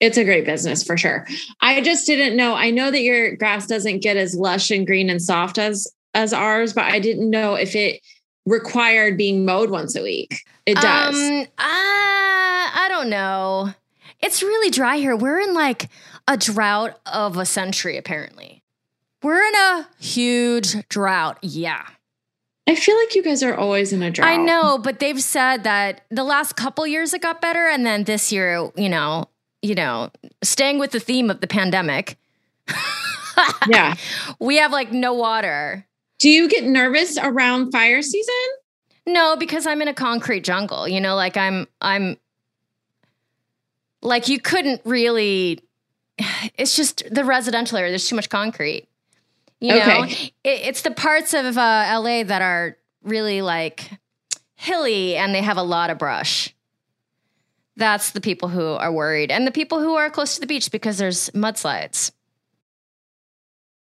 It's 0.00 0.18
a 0.18 0.24
great 0.24 0.44
business 0.44 0.82
for 0.82 0.96
sure. 0.96 1.26
I 1.60 1.80
just 1.80 2.06
didn't 2.06 2.36
know. 2.36 2.54
I 2.54 2.70
know 2.70 2.90
that 2.90 3.00
your 3.00 3.36
grass 3.36 3.66
doesn't 3.66 4.02
get 4.02 4.16
as 4.16 4.34
lush 4.34 4.70
and 4.70 4.86
green 4.86 5.08
and 5.08 5.22
soft 5.22 5.58
as 5.58 5.90
as 6.14 6.32
ours, 6.32 6.72
but 6.72 6.84
I 6.84 6.98
didn't 6.98 7.30
know 7.30 7.54
if 7.54 7.74
it 7.74 8.00
required 8.46 9.18
being 9.18 9.44
mowed 9.44 9.70
once 9.70 9.96
a 9.96 10.02
week. 10.02 10.46
It 10.64 10.76
does. 10.76 11.14
Um, 11.14 11.42
uh, 11.42 11.46
I 11.58 12.86
don't 12.88 13.10
know. 13.10 13.74
It's 14.20 14.42
really 14.42 14.70
dry 14.70 14.96
here. 14.96 15.16
We're 15.16 15.40
in 15.40 15.52
like 15.52 15.90
a 16.26 16.36
drought 16.36 16.98
of 17.06 17.36
a 17.36 17.44
century, 17.44 17.96
apparently. 17.96 18.62
We're 19.22 19.42
in 19.42 19.54
a 19.54 19.88
huge 19.98 20.88
drought. 20.88 21.38
Yeah. 21.42 21.84
I 22.68 22.74
feel 22.74 22.96
like 22.96 23.14
you 23.14 23.22
guys 23.22 23.42
are 23.42 23.54
always 23.54 23.92
in 23.92 24.02
a 24.02 24.10
drought. 24.10 24.28
I 24.28 24.36
know, 24.36 24.78
but 24.78 24.98
they've 24.98 25.22
said 25.22 25.64
that 25.64 26.02
the 26.10 26.24
last 26.24 26.56
couple 26.56 26.86
years 26.86 27.14
it 27.14 27.22
got 27.22 27.40
better, 27.40 27.68
and 27.68 27.86
then 27.86 28.04
this 28.04 28.32
year, 28.32 28.70
you 28.76 28.88
know, 28.88 29.28
you 29.62 29.74
know, 29.74 30.10
staying 30.42 30.78
with 30.78 30.90
the 30.90 31.00
theme 31.00 31.30
of 31.30 31.40
the 31.40 31.46
pandemic. 31.46 32.18
yeah. 33.68 33.94
We 34.40 34.56
have 34.56 34.72
like 34.72 34.92
no 34.92 35.14
water. 35.14 35.86
Do 36.18 36.28
you 36.30 36.48
get 36.48 36.64
nervous 36.64 37.18
around 37.18 37.70
fire 37.72 38.02
season? 38.02 38.34
No, 39.06 39.36
because 39.36 39.66
I'm 39.66 39.82
in 39.82 39.88
a 39.88 39.94
concrete 39.94 40.44
jungle. 40.44 40.88
You 40.88 41.00
know, 41.00 41.14
like 41.14 41.36
I'm 41.36 41.66
I'm 41.80 42.16
like 44.02 44.28
you 44.28 44.40
couldn't 44.40 44.80
really 44.84 45.60
it's 46.56 46.74
just 46.76 47.02
the 47.12 47.24
residential 47.24 47.78
area 47.78 47.90
there's 47.90 48.08
too 48.08 48.16
much 48.16 48.28
concrete. 48.28 48.88
You 49.60 49.74
know, 49.74 50.02
Okay. 50.02 50.32
it, 50.44 50.60
it's 50.68 50.82
the 50.82 50.90
parts 50.90 51.32
of 51.34 51.56
uh, 51.56 52.00
LA 52.00 52.24
that 52.24 52.42
are 52.42 52.76
really 53.02 53.42
like 53.42 53.90
hilly 54.56 55.16
and 55.16 55.34
they 55.34 55.42
have 55.42 55.56
a 55.56 55.62
lot 55.62 55.90
of 55.90 55.98
brush. 55.98 56.54
That's 57.78 58.10
the 58.10 58.22
people 58.22 58.48
who 58.48 58.64
are 58.64 58.90
worried, 58.90 59.30
and 59.30 59.46
the 59.46 59.50
people 59.50 59.80
who 59.80 59.96
are 59.96 60.08
close 60.08 60.34
to 60.36 60.40
the 60.40 60.46
beach 60.46 60.70
because 60.70 60.96
there's 60.96 61.28
mudslides. 61.30 62.10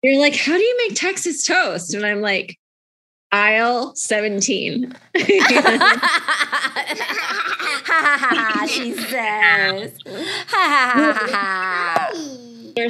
You're 0.07 0.21
like, 0.21 0.37
how 0.37 0.53
do 0.53 0.63
you 0.63 0.77
make 0.87 0.95
Texas 0.95 1.45
toast? 1.45 1.93
And 1.93 2.05
I'm 2.05 2.21
like, 2.21 2.57
aisle 3.31 3.93
17. 3.95 4.93
she 5.17 5.41
says. 8.93 9.97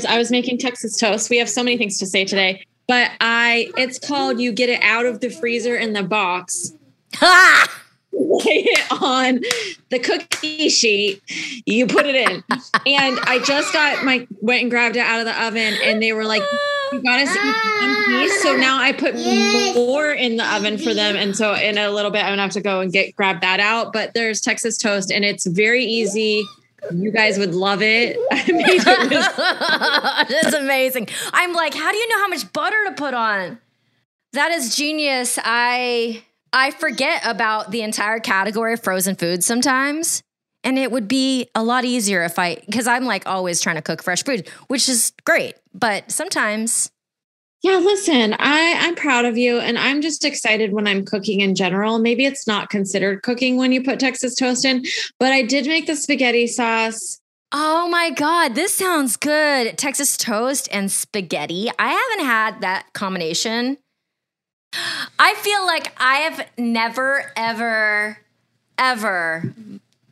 I 0.05 0.17
was 0.17 0.29
making 0.29 0.59
Texas 0.59 0.97
toast. 0.97 1.31
We 1.31 1.37
have 1.37 1.49
so 1.49 1.63
many 1.63 1.77
things 1.77 1.97
to 1.99 2.05
say 2.05 2.23
today, 2.23 2.63
but 2.87 3.09
I, 3.19 3.71
it's 3.77 3.97
called 3.97 4.39
you 4.39 4.51
get 4.51 4.69
it 4.69 4.83
out 4.83 5.07
of 5.07 5.19
the 5.19 5.29
freezer 5.29 5.75
in 5.75 5.93
the 5.93 6.03
box, 6.03 6.73
lay 7.21 7.29
it 8.11 9.01
on 9.01 9.39
the 9.89 9.97
cookie 9.97 10.69
sheet, 10.69 11.23
you 11.65 11.87
put 11.87 12.05
it 12.05 12.15
in. 12.15 12.43
And 12.85 13.19
I 13.23 13.41
just 13.43 13.73
got 13.73 14.05
my, 14.05 14.27
went 14.41 14.61
and 14.61 14.69
grabbed 14.69 14.97
it 14.97 15.01
out 15.01 15.19
of 15.19 15.25
the 15.25 15.43
oven 15.43 15.73
and 15.83 15.99
they 16.01 16.13
were 16.13 16.25
like, 16.25 16.43
you 16.91 17.01
got 17.01 17.19
us 17.19 17.35
one 17.35 18.05
piece. 18.05 18.43
So 18.43 18.55
ah, 18.55 18.59
now 18.59 18.77
I 18.79 18.91
put 18.91 19.15
more 19.75 20.11
in 20.11 20.37
the 20.37 20.55
oven 20.55 20.77
for 20.77 20.93
them. 20.93 21.15
And 21.15 21.35
so 21.35 21.53
in 21.53 21.77
a 21.77 21.89
little 21.89 22.11
bit, 22.11 22.23
I'm 22.23 22.31
gonna 22.31 22.41
have 22.43 22.51
to 22.51 22.61
go 22.61 22.81
and 22.81 22.91
get 22.91 23.15
grab 23.15 23.41
that 23.41 23.59
out. 23.59 23.93
But 23.93 24.13
there's 24.13 24.41
Texas 24.41 24.77
toast 24.77 25.11
and 25.11 25.25
it's 25.25 25.45
very 25.45 25.83
easy. 25.85 26.43
You 26.93 27.11
guys 27.11 27.37
would 27.37 27.55
love 27.55 27.81
it. 27.81 28.17
I 28.31 28.51
made 28.51 28.81
it 28.85 30.29
with 30.29 30.29
That's 30.29 30.55
amazing. 30.55 31.09
I'm 31.33 31.53
like, 31.53 31.73
how 31.73 31.91
do 31.91 31.97
you 31.97 32.07
know 32.09 32.19
how 32.19 32.27
much 32.27 32.51
butter 32.53 32.85
to 32.85 32.93
put 32.93 33.13
on? 33.13 33.59
That 34.33 34.51
is 34.51 34.75
genius. 34.75 35.39
I 35.43 36.23
I 36.53 36.71
forget 36.71 37.21
about 37.25 37.71
the 37.71 37.81
entire 37.81 38.19
category 38.19 38.73
of 38.73 38.83
frozen 38.83 39.15
foods 39.15 39.45
sometimes. 39.45 40.21
And 40.67 40.77
it 40.77 40.91
would 40.91 41.07
be 41.07 41.49
a 41.55 41.63
lot 41.63 41.85
easier 41.85 42.23
if 42.23 42.37
I 42.37 42.55
because 42.55 42.87
I'm 42.87 43.05
like 43.05 43.25
always 43.25 43.61
trying 43.61 43.77
to 43.77 43.81
cook 43.81 44.03
fresh 44.03 44.25
food, 44.25 44.49
which 44.67 44.89
is 44.89 45.13
great. 45.23 45.55
But 45.73 46.11
sometimes 46.11 46.91
Yeah, 47.63 47.77
listen, 47.77 48.35
I, 48.37 48.75
I'm 48.77 48.95
proud 48.95 49.23
of 49.23 49.37
you 49.37 49.59
and 49.59 49.77
I'm 49.77 50.01
just 50.01 50.25
excited 50.25 50.73
when 50.73 50.85
I'm 50.85 51.05
cooking 51.05 51.39
in 51.39 51.55
general. 51.55 51.99
Maybe 51.99 52.25
it's 52.25 52.47
not 52.47 52.69
considered 52.69 53.23
cooking 53.23 53.55
when 53.55 53.71
you 53.71 53.81
put 53.81 53.97
Texas 53.97 54.35
toast 54.35 54.65
in, 54.65 54.83
but 55.21 55.31
I 55.31 55.41
did 55.41 55.67
make 55.67 55.87
the 55.87 55.95
spaghetti 55.95 56.47
sauce. 56.47 57.21
Oh 57.53 57.87
my 57.87 58.09
God, 58.09 58.53
this 58.53 58.73
sounds 58.73 59.15
good. 59.15 59.77
Texas 59.77 60.17
toast 60.17 60.67
and 60.69 60.91
spaghetti. 60.91 61.69
I 61.79 61.93
haven't 61.93 62.25
had 62.25 62.59
that 62.59 62.91
combination. 62.91 63.77
I 65.17 65.33
feel 65.35 65.65
like 65.65 65.93
I 65.97 66.15
have 66.15 66.45
never, 66.57 67.31
ever, 67.37 68.17
ever 68.77 69.53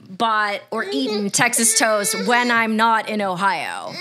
bought 0.09 0.61
or 0.71 0.83
eaten 0.83 1.29
Texas 1.29 1.77
toast 1.77 2.27
when 2.27 2.51
I'm 2.51 2.75
not 2.75 3.09
in 3.09 3.21
Ohio. 3.21 3.93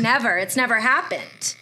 Never. 0.00 0.36
It's 0.38 0.56
never 0.56 0.80
happened. 0.80 1.56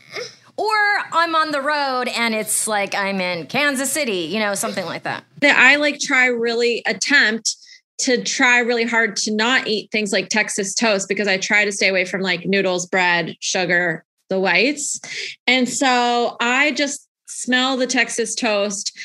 Or 0.56 0.74
I'm 1.12 1.36
on 1.36 1.52
the 1.52 1.60
road 1.60 2.08
and 2.08 2.34
it's 2.34 2.66
like 2.66 2.94
I'm 2.94 3.20
in 3.20 3.46
Kansas 3.46 3.92
City, 3.92 4.28
you 4.30 4.40
know, 4.40 4.54
something 4.54 4.84
like 4.84 5.04
that. 5.04 5.24
That 5.40 5.56
I 5.56 5.76
like 5.76 6.00
try 6.00 6.26
really 6.26 6.82
attempt 6.86 7.56
to 7.98 8.22
try 8.22 8.58
really 8.60 8.84
hard 8.84 9.16
to 9.16 9.34
not 9.34 9.66
eat 9.66 9.90
things 9.90 10.12
like 10.12 10.28
Texas 10.28 10.74
toast 10.74 11.08
because 11.08 11.28
I 11.28 11.36
try 11.36 11.64
to 11.64 11.72
stay 11.72 11.88
away 11.88 12.04
from 12.04 12.20
like 12.20 12.46
noodles, 12.46 12.86
bread, 12.86 13.36
sugar, 13.40 14.04
the 14.28 14.40
whites. 14.40 15.00
And 15.46 15.68
so 15.68 16.36
I 16.40 16.72
just 16.72 17.08
smell 17.26 17.76
the 17.76 17.86
Texas 17.86 18.34
toast 18.34 18.96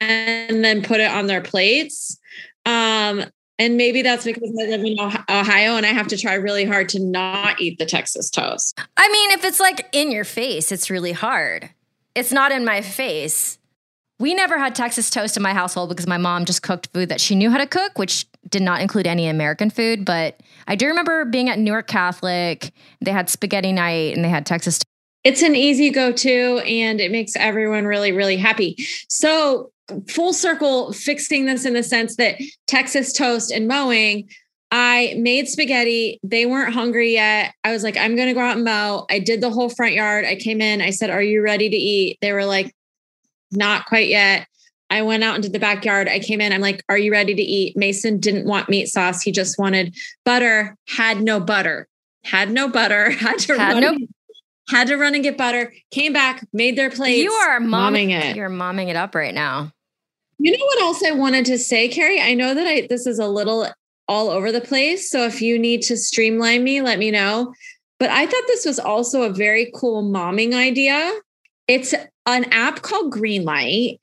and 0.00 0.64
then 0.64 0.82
put 0.82 1.00
it 1.00 1.10
on 1.10 1.26
their 1.26 1.40
plates. 1.40 2.18
Um, 2.66 3.24
and 3.60 3.76
maybe 3.76 4.00
that's 4.00 4.24
because 4.24 4.50
I 4.58 4.68
live 4.68 4.82
in 4.82 4.98
Ohio 4.98 5.76
and 5.76 5.84
I 5.84 5.90
have 5.90 6.08
to 6.08 6.16
try 6.16 6.34
really 6.34 6.64
hard 6.64 6.88
to 6.90 6.98
not 6.98 7.60
eat 7.60 7.78
the 7.78 7.84
Texas 7.84 8.30
toast. 8.30 8.80
I 8.96 9.08
mean, 9.08 9.32
if 9.32 9.44
it's 9.44 9.60
like 9.60 9.86
in 9.92 10.10
your 10.10 10.24
face, 10.24 10.72
it's 10.72 10.88
really 10.88 11.12
hard. 11.12 11.68
It's 12.14 12.32
not 12.32 12.52
in 12.52 12.64
my 12.64 12.80
face. 12.80 13.58
We 14.18 14.32
never 14.32 14.58
had 14.58 14.74
Texas 14.74 15.10
toast 15.10 15.36
in 15.36 15.42
my 15.42 15.52
household 15.52 15.90
because 15.90 16.06
my 16.06 16.16
mom 16.16 16.46
just 16.46 16.62
cooked 16.62 16.88
food 16.94 17.10
that 17.10 17.20
she 17.20 17.34
knew 17.34 17.50
how 17.50 17.58
to 17.58 17.66
cook, 17.66 17.98
which 17.98 18.26
did 18.48 18.62
not 18.62 18.80
include 18.80 19.06
any 19.06 19.28
American 19.28 19.68
food. 19.68 20.06
But 20.06 20.40
I 20.66 20.74
do 20.74 20.86
remember 20.86 21.26
being 21.26 21.50
at 21.50 21.58
Newark 21.58 21.86
Catholic. 21.86 22.72
They 23.02 23.12
had 23.12 23.28
spaghetti 23.28 23.72
night 23.72 24.14
and 24.14 24.24
they 24.24 24.28
had 24.30 24.46
Texas. 24.46 24.78
Toast. 24.78 24.84
It's 25.22 25.42
an 25.42 25.54
easy 25.54 25.90
go 25.90 26.12
to 26.12 26.58
and 26.66 26.98
it 26.98 27.10
makes 27.10 27.36
everyone 27.36 27.84
really, 27.84 28.12
really 28.12 28.38
happy. 28.38 28.76
So, 29.08 29.70
full 30.08 30.32
circle, 30.32 30.92
fixing 30.92 31.46
this 31.46 31.64
in 31.64 31.74
the 31.74 31.82
sense 31.82 32.16
that 32.16 32.36
Texas 32.66 33.12
toast 33.12 33.50
and 33.50 33.68
mowing, 33.68 34.28
I 34.70 35.14
made 35.18 35.48
spaghetti. 35.48 36.20
They 36.22 36.46
weren't 36.46 36.72
hungry 36.72 37.12
yet. 37.12 37.54
I 37.64 37.72
was 37.72 37.82
like, 37.82 37.96
I'm 37.96 38.14
going 38.14 38.28
to 38.28 38.34
go 38.34 38.40
out 38.40 38.56
and 38.56 38.64
mow. 38.64 39.06
I 39.10 39.18
did 39.18 39.40
the 39.40 39.50
whole 39.50 39.68
front 39.68 39.94
yard. 39.94 40.24
I 40.24 40.36
came 40.36 40.60
in. 40.60 40.80
I 40.80 40.90
said, 40.90 41.10
Are 41.10 41.22
you 41.22 41.42
ready 41.42 41.68
to 41.68 41.76
eat? 41.76 42.18
They 42.20 42.32
were 42.32 42.44
like, 42.44 42.72
Not 43.50 43.86
quite 43.86 44.08
yet. 44.08 44.46
I 44.88 45.02
went 45.02 45.22
out 45.24 45.36
into 45.36 45.48
the 45.48 45.58
backyard. 45.60 46.08
I 46.08 46.18
came 46.20 46.40
in. 46.40 46.52
I'm 46.52 46.60
like, 46.60 46.84
Are 46.88 46.98
you 46.98 47.10
ready 47.10 47.34
to 47.34 47.42
eat? 47.42 47.76
Mason 47.76 48.18
didn't 48.20 48.46
want 48.46 48.68
meat 48.68 48.86
sauce. 48.86 49.22
He 49.22 49.32
just 49.32 49.58
wanted 49.58 49.96
butter, 50.24 50.76
had 50.88 51.20
no 51.20 51.40
butter, 51.40 51.88
had 52.24 52.50
no 52.50 52.68
butter, 52.68 53.10
had 53.18 53.38
to 53.40 53.58
Had 53.58 53.72
run, 53.72 53.82
no- 53.82 54.06
had 54.68 54.86
to 54.86 54.96
run 54.96 55.14
and 55.16 55.24
get 55.24 55.36
butter, 55.36 55.72
came 55.90 56.12
back, 56.12 56.46
made 56.52 56.76
their 56.76 56.90
plates. 56.90 57.20
You 57.20 57.32
are 57.32 57.58
mom- 57.58 57.94
momming 57.94 58.10
it. 58.10 58.36
You're 58.36 58.48
momming 58.48 58.88
it 58.88 58.94
up 58.94 59.16
right 59.16 59.34
now. 59.34 59.72
You 60.42 60.52
know 60.56 60.64
what 60.64 60.80
else 60.80 61.02
I 61.02 61.10
wanted 61.12 61.44
to 61.46 61.58
say, 61.58 61.88
Carrie? 61.88 62.20
I 62.20 62.34
know 62.34 62.54
that 62.54 62.66
I 62.66 62.86
this 62.88 63.06
is 63.06 63.18
a 63.18 63.28
little 63.28 63.68
all 64.08 64.30
over 64.30 64.50
the 64.50 64.60
place. 64.60 65.10
So 65.10 65.24
if 65.26 65.40
you 65.42 65.58
need 65.58 65.82
to 65.82 65.96
streamline 65.96 66.64
me, 66.64 66.80
let 66.80 66.98
me 66.98 67.10
know. 67.10 67.52
But 67.98 68.10
I 68.10 68.24
thought 68.26 68.42
this 68.46 68.64
was 68.64 68.78
also 68.78 69.22
a 69.22 69.32
very 69.32 69.70
cool 69.74 70.02
momming 70.02 70.54
idea. 70.54 71.12
It's 71.68 71.94
an 72.26 72.44
app 72.52 72.80
called 72.82 73.12
Greenlight. 73.12 73.98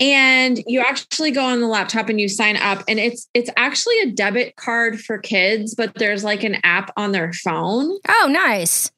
And 0.00 0.60
you 0.66 0.80
actually 0.80 1.30
go 1.30 1.44
on 1.44 1.60
the 1.60 1.66
laptop 1.68 2.08
and 2.08 2.20
you 2.20 2.28
sign 2.28 2.56
up 2.56 2.82
and 2.88 2.98
it's 2.98 3.28
it's 3.34 3.50
actually 3.56 4.00
a 4.00 4.10
debit 4.10 4.56
card 4.56 4.98
for 5.00 5.18
kids, 5.18 5.74
but 5.74 5.94
there's 5.94 6.24
like 6.24 6.42
an 6.42 6.56
app 6.64 6.90
on 6.96 7.12
their 7.12 7.32
phone 7.32 7.96
Oh, 8.08 8.28
nice. 8.30 8.90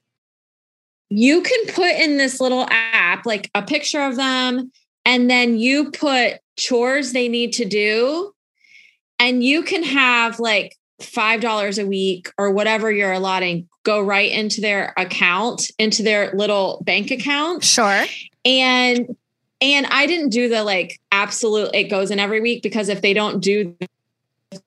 you 1.11 1.43
can 1.43 1.67
put 1.75 1.91
in 1.91 2.17
this 2.19 2.41
little 2.41 2.67
app 2.71 3.27
like 3.27 3.51
a 3.55 3.63
picture 3.63 4.01
of 4.01 4.17
them 4.17 4.71
and 5.05 5.29
then 5.29 5.59
you 5.59 5.91
put 5.91 6.35
chores 6.57 7.13
they 7.13 7.29
need 7.29 7.53
to 7.55 7.65
do 7.65 8.33
and 9.19 9.43
you 9.43 9.63
can 9.63 9.83
have 9.83 10.39
like 10.41 10.77
five 11.01 11.41
dollars 11.41 11.79
a 11.79 11.87
week 11.87 12.31
or 12.39 12.51
whatever 12.51 12.91
you're 12.91 13.13
allotting 13.13 13.69
go 13.85 14.01
right 14.01 14.31
into 14.31 14.61
their 14.61 14.93
account 14.97 15.71
into 15.79 16.03
their 16.03 16.33
little 16.35 16.83
bank 16.85 17.11
account 17.11 17.65
Sure. 17.65 18.05
and 18.45 19.17
and 19.61 19.87
i 19.87 20.07
didn't 20.07 20.29
do 20.29 20.49
the 20.49 20.63
like 20.63 21.01
absolute 21.11 21.71
it 21.75 21.85
goes 21.85 22.11
in 22.11 22.21
every 22.21 22.41
week 22.41 22.63
because 22.63 22.89
if 22.89 23.01
they 23.03 23.15
don't 23.15 23.43
do 23.43 23.77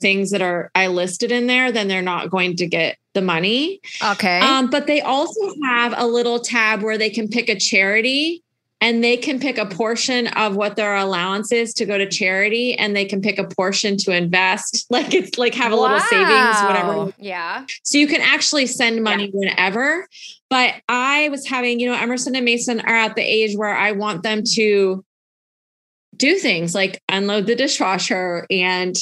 things 0.02 0.32
that 0.32 0.42
are 0.42 0.72
i 0.76 0.88
listed 0.88 1.32
in 1.32 1.48
there 1.48 1.72
then 1.72 1.88
they're 1.88 2.02
not 2.02 2.30
going 2.32 2.56
to 2.58 2.66
get 2.66 2.98
the 3.14 3.22
money 3.22 3.80
Okay. 4.04 4.40
um, 4.40 4.70
but 4.70 4.88
they 4.88 5.00
also 5.00 5.40
have 5.64 5.94
a 5.96 6.06
little 6.08 6.40
tab 6.40 6.82
where 6.82 6.98
they 6.98 7.10
can 7.10 7.30
pick 7.30 7.48
a 7.50 7.56
charity 7.58 8.44
and 8.86 9.04
they 9.04 9.18
can 9.18 9.40
pick 9.40 9.58
a 9.58 9.66
portion 9.66 10.28
of 10.28 10.56
what 10.56 10.76
their 10.76 10.94
allowance 10.96 11.52
is 11.52 11.74
to 11.74 11.86
go 11.88 11.98
to 11.98 12.08
charity 12.08 12.76
and 12.76 12.96
they 12.96 13.04
can 13.04 13.20
pick 13.20 13.40
a 13.40 13.44
portion 13.44 13.98
to 13.98 14.12
invest 14.12 14.86
like 14.92 15.12
it's 15.12 15.40
like 15.40 15.56
have 15.56 15.72
a 15.72 15.76
little 15.76 16.00
savings 16.00 16.62
whatever 16.62 17.12
Yeah. 17.18 17.66
so 17.84 17.98
you 17.98 18.06
can 18.08 18.22
actually 18.22 18.68
send 18.68 19.04
money 19.04 19.32
whenever 19.34 20.08
but 20.52 20.76
i 20.88 21.30
was 21.30 21.48
having 21.48 21.80
you 21.80 21.90
know 21.90 21.98
emerson 21.98 22.36
and 22.36 22.46
mason 22.46 22.80
are 22.82 22.96
at 22.96 23.16
the 23.16 23.24
age 23.24 23.58
where 23.58 23.76
i 23.76 23.92
want 23.92 24.22
them 24.22 24.44
to 24.54 25.04
do 26.16 26.38
things 26.38 26.76
like 26.76 27.02
unload 27.10 27.48
the 27.48 27.56
dishwasher 27.56 28.46
and 28.52 28.96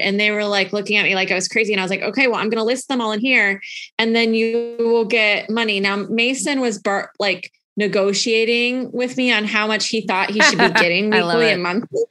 and 0.00 0.18
they 0.20 0.30
were 0.30 0.44
like 0.44 0.72
looking 0.72 0.96
at 0.96 1.04
me 1.04 1.14
like 1.14 1.30
I 1.30 1.36
was 1.36 1.46
crazy. 1.46 1.72
And 1.72 1.80
I 1.80 1.84
was 1.84 1.90
like, 1.90 2.02
okay, 2.02 2.26
well, 2.26 2.34
I'm 2.40 2.50
going 2.50 2.58
to 2.58 2.64
list 2.64 2.88
them 2.88 3.00
all 3.00 3.12
in 3.12 3.20
here 3.20 3.62
and 3.96 4.14
then 4.16 4.34
you 4.34 4.74
will 4.80 5.04
get 5.04 5.48
money. 5.48 5.78
Now, 5.78 5.94
Mason 6.08 6.60
was 6.60 6.78
bar- 6.80 7.12
like 7.20 7.52
negotiating 7.76 8.90
with 8.92 9.16
me 9.16 9.32
on 9.32 9.44
how 9.44 9.66
much 9.66 9.88
he 9.88 10.06
thought 10.06 10.30
he 10.30 10.40
should 10.40 10.58
be 10.58 10.68
getting 10.80 11.10
weekly 11.10 11.50
and 11.50 11.62
monthly. 11.62 12.02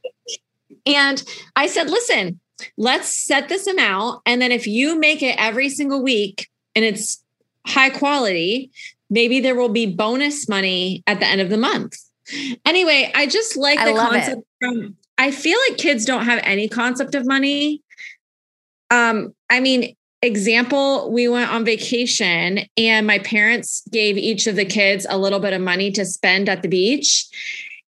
And 0.85 1.23
I 1.55 1.67
said, 1.67 1.89
listen, 1.89 2.39
let's 2.77 3.25
set 3.25 3.49
this 3.49 3.67
amount. 3.67 4.21
And 4.25 4.41
then 4.41 4.51
if 4.51 4.67
you 4.67 4.99
make 4.99 5.21
it 5.21 5.35
every 5.39 5.69
single 5.69 6.03
week 6.03 6.49
and 6.75 6.83
it's 6.83 7.23
high 7.65 7.89
quality, 7.89 8.71
maybe 9.09 9.39
there 9.39 9.55
will 9.55 9.69
be 9.69 9.85
bonus 9.85 10.49
money 10.49 11.03
at 11.07 11.19
the 11.19 11.25
end 11.25 11.39
of 11.39 11.49
the 11.49 11.57
month. 11.57 11.97
Anyway, 12.65 13.11
I 13.15 13.27
just 13.27 13.55
like 13.57 13.79
I 13.79 13.91
the 13.91 13.97
concept 13.97 14.41
from 14.59 14.97
I 15.17 15.31
feel 15.31 15.57
like 15.69 15.77
kids 15.77 16.05
don't 16.05 16.25
have 16.25 16.39
any 16.43 16.67
concept 16.67 17.15
of 17.15 17.25
money. 17.25 17.81
Um, 18.89 19.33
I 19.49 19.59
mean, 19.59 19.95
example, 20.23 21.11
we 21.11 21.27
went 21.27 21.51
on 21.51 21.65
vacation 21.65 22.61
and 22.77 23.05
my 23.05 23.19
parents 23.19 23.83
gave 23.91 24.17
each 24.17 24.47
of 24.47 24.55
the 24.55 24.65
kids 24.65 25.05
a 25.09 25.17
little 25.17 25.39
bit 25.39 25.53
of 25.53 25.61
money 25.61 25.91
to 25.91 26.05
spend 26.05 26.49
at 26.49 26.61
the 26.61 26.69
beach. 26.69 27.27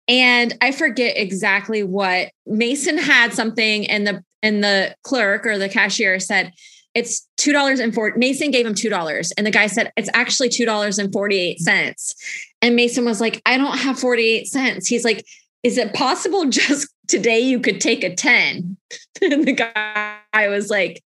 And 0.08 0.56
I 0.60 0.72
forget 0.72 1.16
exactly 1.16 1.82
what 1.82 2.32
Mason 2.46 2.98
had 2.98 3.32
something 3.32 3.88
and 3.88 4.06
the 4.06 4.24
and 4.42 4.64
the 4.64 4.96
clerk 5.04 5.46
or 5.46 5.58
the 5.58 5.68
cashier 5.68 6.18
said 6.18 6.52
it's 6.94 7.28
two 7.36 7.52
dollars 7.52 7.78
and 7.78 7.94
four. 7.94 8.12
Mason 8.16 8.50
gave 8.50 8.66
him 8.66 8.74
two 8.74 8.90
dollars, 8.90 9.32
and 9.32 9.46
the 9.46 9.50
guy 9.50 9.66
said 9.66 9.92
it's 9.96 10.10
actually 10.12 10.48
two 10.48 10.66
dollars 10.66 10.98
and 10.98 11.12
forty 11.12 11.38
eight 11.38 11.60
cents. 11.60 12.14
And 12.60 12.74
Mason 12.74 13.04
was 13.04 13.20
like, 13.20 13.40
"I 13.46 13.56
don't 13.56 13.78
have 13.78 13.98
forty 13.98 14.24
eight 14.24 14.48
cents." 14.48 14.88
He's 14.88 15.04
like, 15.04 15.24
"Is 15.62 15.78
it 15.78 15.94
possible 15.94 16.44
just 16.50 16.88
today 17.12 17.40
you 17.40 17.60
could 17.60 17.80
take 17.80 18.02
a 18.02 18.14
10? 18.14 18.76
And 19.20 19.44
the 19.44 19.52
guy 19.52 20.48
was 20.48 20.68
like, 20.68 21.00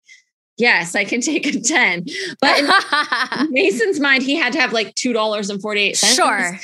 "Yes, 0.57 0.95
I 0.95 1.03
can 1.03 1.21
take 1.21 1.45
a 1.47 1.59
ten. 1.59 2.05
But 2.41 2.59
in 2.59 2.67
Mason's 3.51 3.99
mind, 3.99 4.23
he 4.23 4.35
had 4.35 4.53
to 4.53 4.59
have 4.59 4.73
like 4.73 4.95
two 4.95 5.13
dollars 5.13 5.49
and 5.49 5.61
forty 5.61 5.81
eight 5.81 5.97
cents. 5.97 6.15
sure. 6.15 6.59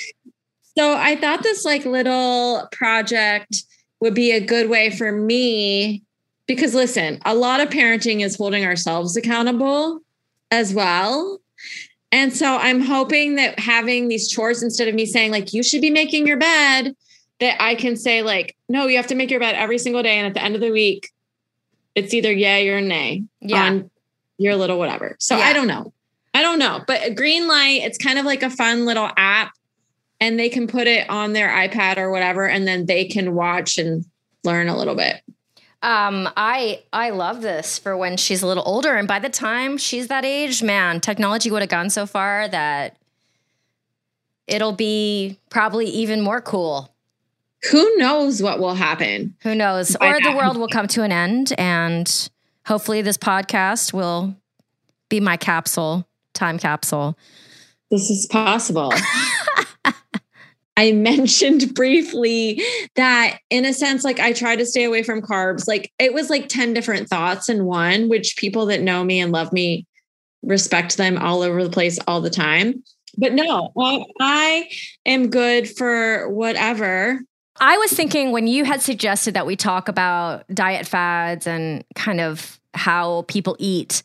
So 0.78 0.96
I 0.96 1.16
thought 1.18 1.44
this 1.44 1.66
like 1.66 1.86
little 1.86 2.68
project 2.72 3.64
would 4.00 4.14
be 4.14 4.32
a 4.32 4.40
good 4.40 4.70
way 4.70 4.90
for 4.90 5.12
me 5.12 6.04
because 6.48 6.74
listen, 6.74 7.20
a 7.26 7.36
lot 7.36 7.60
of 7.60 7.70
parenting 7.70 8.22
is 8.22 8.36
holding 8.36 8.66
ourselves 8.66 9.16
accountable 9.16 10.00
as 10.50 10.74
well. 10.74 11.40
And 12.12 12.34
so 12.36 12.58
I'm 12.58 12.82
hoping 12.82 13.36
that 13.36 13.60
having 13.60 14.08
these 14.08 14.30
chores 14.30 14.62
instead 14.64 14.88
of 14.88 14.96
me 14.96 15.06
saying 15.06 15.32
like 15.32 15.54
you 15.54 15.64
should 15.64 15.82
be 15.82 15.90
making 15.90 16.28
your 16.28 16.38
bed 16.38 16.96
that 17.40 17.62
I 17.62 17.76
can 17.76 17.96
say 17.96 18.22
like 18.22 18.56
no, 18.70 18.88
you 18.88 18.98
have 18.98 19.08
to 19.08 19.16
make 19.16 19.32
your 19.32 19.40
bed 19.40 19.56
every 19.56 19.78
single 19.78 20.04
day 20.04 20.18
and 20.18 20.28
at 20.28 20.34
the 20.34 20.44
end 20.44 20.56
of 20.56 20.62
the 20.62 20.72
week 20.72 21.10
it's 21.96 22.14
either 22.14 22.32
yay 22.32 22.70
or 22.70 22.82
nay 22.82 23.24
Yeah. 23.42 23.64
on 23.64 23.90
your 24.38 24.56
little 24.56 24.78
whatever. 24.80 25.16
So 25.20 25.38
Yeah. 25.38 25.46
I 25.46 25.54
don't 25.54 25.68
know. 25.68 25.94
I 26.34 26.42
don't 26.42 26.60
know, 26.60 26.82
but 26.88 27.06
a 27.06 27.14
green 27.14 27.48
light, 27.48 27.82
it's 27.84 27.98
kind 27.98 28.18
of 28.18 28.26
like 28.26 28.42
a 28.44 28.50
fun 28.50 28.86
little 28.86 29.10
app 29.18 29.52
and 30.20 30.40
they 30.40 30.50
can 30.50 30.68
put 30.68 30.88
it 30.88 31.10
on 31.10 31.34
their 31.34 31.50
iPad 31.50 31.98
or 31.98 32.10
whatever 32.10 32.48
and 32.48 32.66
then 32.68 32.86
they 32.86 33.06
can 33.06 33.36
watch 33.36 33.78
and 33.78 34.06
learn 34.44 34.70
a 34.70 34.78
little 34.78 34.96
bit. 34.96 35.22
Um, 35.84 36.30
I 36.38 36.84
I 36.94 37.10
love 37.10 37.42
this 37.42 37.80
for 37.80 37.98
when 37.98 38.16
she's 38.16 38.44
a 38.44 38.48
little 38.48 38.62
older, 38.68 38.94
and 38.96 39.08
by 39.08 39.18
the 39.18 39.30
time 39.30 39.78
she's 39.80 40.10
that 40.10 40.24
age, 40.24 40.62
man, 40.62 41.02
technology 41.02 41.50
would 41.50 41.64
have 41.64 41.70
gone 41.70 41.90
so 41.90 42.06
far 42.06 42.48
that 42.50 42.98
it'll 44.46 44.74
be 44.74 45.40
probably 45.50 45.88
even 45.88 46.22
more 46.22 46.40
cool. 46.40 46.91
Who 47.70 47.98
knows 47.98 48.42
what 48.42 48.60
will 48.60 48.74
happen? 48.74 49.36
Who 49.44 49.54
knows? 49.54 49.96
Or 49.96 50.20
the 50.20 50.36
world 50.36 50.58
will 50.60 50.68
come 50.68 50.88
to 50.88 51.04
an 51.04 51.12
end, 51.12 51.54
and 51.58 52.30
hopefully, 52.66 53.02
this 53.02 53.18
podcast 53.18 53.94
will 53.94 54.36
be 55.10 55.20
my 55.20 55.38
capsule, 55.38 56.08
time 56.34 56.58
capsule. 56.58 57.18
This 57.92 58.10
is 58.10 58.26
possible. 58.28 58.94
I 60.78 60.94
mentioned 60.94 61.76
briefly 61.76 62.64
that 62.96 63.40
in 63.50 63.66
a 63.66 63.74
sense, 63.74 64.04
like 64.04 64.20
I 64.20 64.34
try 64.34 64.56
to 64.56 64.66
stay 64.66 64.86
away 64.86 65.04
from 65.04 65.22
carbs. 65.22 65.68
Like 65.68 65.92
it 66.00 66.14
was 66.14 66.30
like 66.30 66.48
10 66.48 66.74
different 66.74 67.10
thoughts 67.10 67.50
in 67.50 67.66
one, 67.66 68.10
which 68.10 68.38
people 68.38 68.66
that 68.68 68.82
know 68.82 69.04
me 69.04 69.20
and 69.20 69.32
love 69.32 69.52
me 69.52 69.86
respect 70.42 70.98
them 70.98 71.18
all 71.18 71.42
over 71.42 71.64
the 71.64 71.70
place 71.70 72.00
all 72.08 72.22
the 72.22 72.30
time. 72.30 72.84
But 73.18 73.34
no, 73.34 73.72
I, 73.78 74.06
I 74.20 74.70
am 75.06 75.30
good 75.30 75.70
for 75.70 76.30
whatever. 76.30 77.20
I 77.60 77.78
was 77.78 77.92
thinking 77.92 78.32
when 78.32 78.48
you 78.48 78.66
had 78.66 78.82
suggested 78.82 79.34
that 79.34 79.46
we 79.46 79.56
talk 79.56 79.88
about 79.88 80.46
diet 80.54 80.88
fads 80.88 81.46
and 81.48 81.84
kind 81.96 82.22
of 82.22 82.60
how 82.74 83.24
people 83.24 83.56
eat, 83.60 84.04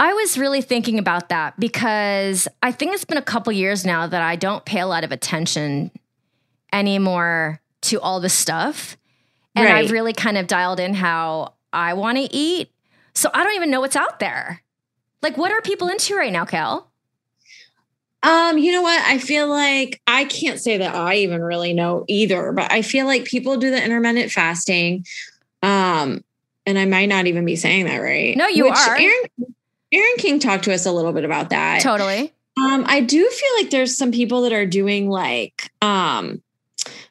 I 0.00 0.12
was 0.12 0.38
really 0.38 0.60
thinking 0.60 0.98
about 0.98 1.28
that 1.28 1.58
because 1.58 2.46
I 2.62 2.72
think 2.72 2.94
it's 2.94 3.04
been 3.04 3.18
a 3.18 3.22
couple 3.22 3.52
years 3.52 3.84
now 3.84 4.06
that 4.06 4.22
I 4.22 4.36
don't 4.36 4.64
pay 4.64 4.80
a 4.80 4.86
lot 4.86 5.04
of 5.04 5.12
attention 5.12 5.90
anymore 6.72 7.60
to 7.82 8.00
all 8.00 8.20
this 8.20 8.34
stuff. 8.34 8.96
And 9.54 9.66
Right. 9.66 9.84
I've 9.84 9.90
really 9.90 10.12
kind 10.12 10.36
of 10.38 10.46
dialed 10.46 10.78
in 10.78 10.94
how 10.94 11.54
I 11.72 11.94
want 11.94 12.18
to 12.18 12.22
eat. 12.34 12.70
So 13.14 13.30
I 13.34 13.42
don't 13.42 13.56
even 13.56 13.70
know 13.70 13.80
what's 13.80 13.96
out 13.96 14.20
there. 14.20 14.62
Like, 15.20 15.36
what 15.36 15.50
are 15.50 15.60
people 15.60 15.88
into 15.88 16.14
right 16.16 16.32
now, 16.32 16.44
Kel? 16.44 16.87
Um, 18.22 18.58
you 18.58 18.72
know 18.72 18.82
what? 18.82 19.00
I 19.06 19.18
feel 19.18 19.48
like 19.48 20.00
I 20.06 20.24
can't 20.24 20.58
say 20.60 20.78
that 20.78 20.94
I 20.94 21.16
even 21.16 21.40
really 21.40 21.72
know 21.72 22.04
either, 22.08 22.52
but 22.52 22.72
I 22.72 22.82
feel 22.82 23.06
like 23.06 23.24
people 23.24 23.56
do 23.56 23.70
the 23.70 23.82
intermittent 23.82 24.32
fasting. 24.32 25.04
Um, 25.62 26.24
and 26.66 26.78
I 26.78 26.84
might 26.84 27.06
not 27.06 27.26
even 27.26 27.44
be 27.44 27.56
saying 27.56 27.86
that 27.86 27.98
right. 27.98 28.36
No, 28.36 28.48
you 28.48 28.68
are. 28.68 28.96
Aaron, 28.96 29.54
Aaron 29.92 30.16
King 30.18 30.38
talked 30.38 30.64
to 30.64 30.74
us 30.74 30.84
a 30.84 30.92
little 30.92 31.12
bit 31.12 31.24
about 31.24 31.50
that. 31.50 31.80
Totally. 31.80 32.32
Um, 32.60 32.84
I 32.86 33.00
do 33.00 33.28
feel 33.28 33.50
like 33.56 33.70
there's 33.70 33.96
some 33.96 34.10
people 34.10 34.42
that 34.42 34.52
are 34.52 34.66
doing 34.66 35.08
like 35.08 35.70
um 35.80 36.42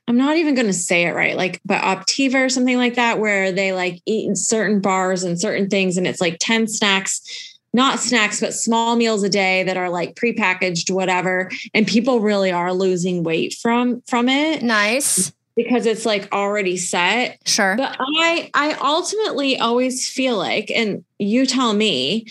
I'm 0.08 0.17
not 0.17 0.38
even 0.38 0.56
going 0.56 0.67
to 0.67 0.74
say 0.74 1.04
it 1.04 1.13
right, 1.13 1.36
like 1.36 1.60
but 1.65 1.82
Optiva 1.82 2.46
or 2.46 2.50
something 2.50 2.78
like 2.78 2.96
that, 2.96 3.20
where 3.20 3.52
they 3.52 3.74
like 3.74 4.02
eat 4.06 4.38
certain 4.38 4.80
bars 4.80 5.24
and 5.24 5.39
certain 5.39 5.70
things, 5.70 5.98
and 5.98 6.08
it's 6.08 6.22
like 6.22 6.38
10 6.39 6.67
snacks, 6.67 7.46
not 7.73 7.99
snacks, 7.99 8.39
but 8.39 8.53
small 8.53 8.95
meals 8.95 9.23
a 9.23 9.30
day 9.30 9.63
that 9.63 9.77
are 9.77 9.89
like 9.89 10.15
prepackaged, 10.15 10.89
whatever. 10.91 11.51
And 11.73 11.86
people 11.86 12.21
really 12.21 12.51
are 12.51 12.73
losing 12.73 13.23
weight 13.23 13.53
from 13.62 14.01
from 14.08 14.30
it 14.30 14.63
Nice. 14.63 15.32
because 15.56 15.86
it's 15.86 16.06
like 16.06 16.32
already 16.34 16.77
set. 16.77 17.39
Sure. 17.45 17.75
But 17.77 17.95
I 17.99 18.49
I 18.53 18.73
ultimately 18.82 19.60
always 19.60 20.10
feel 20.10 20.38
like, 20.38 20.71
and 20.71 21.03
you 21.19 21.45
tell 21.45 21.73
me, 21.73 22.25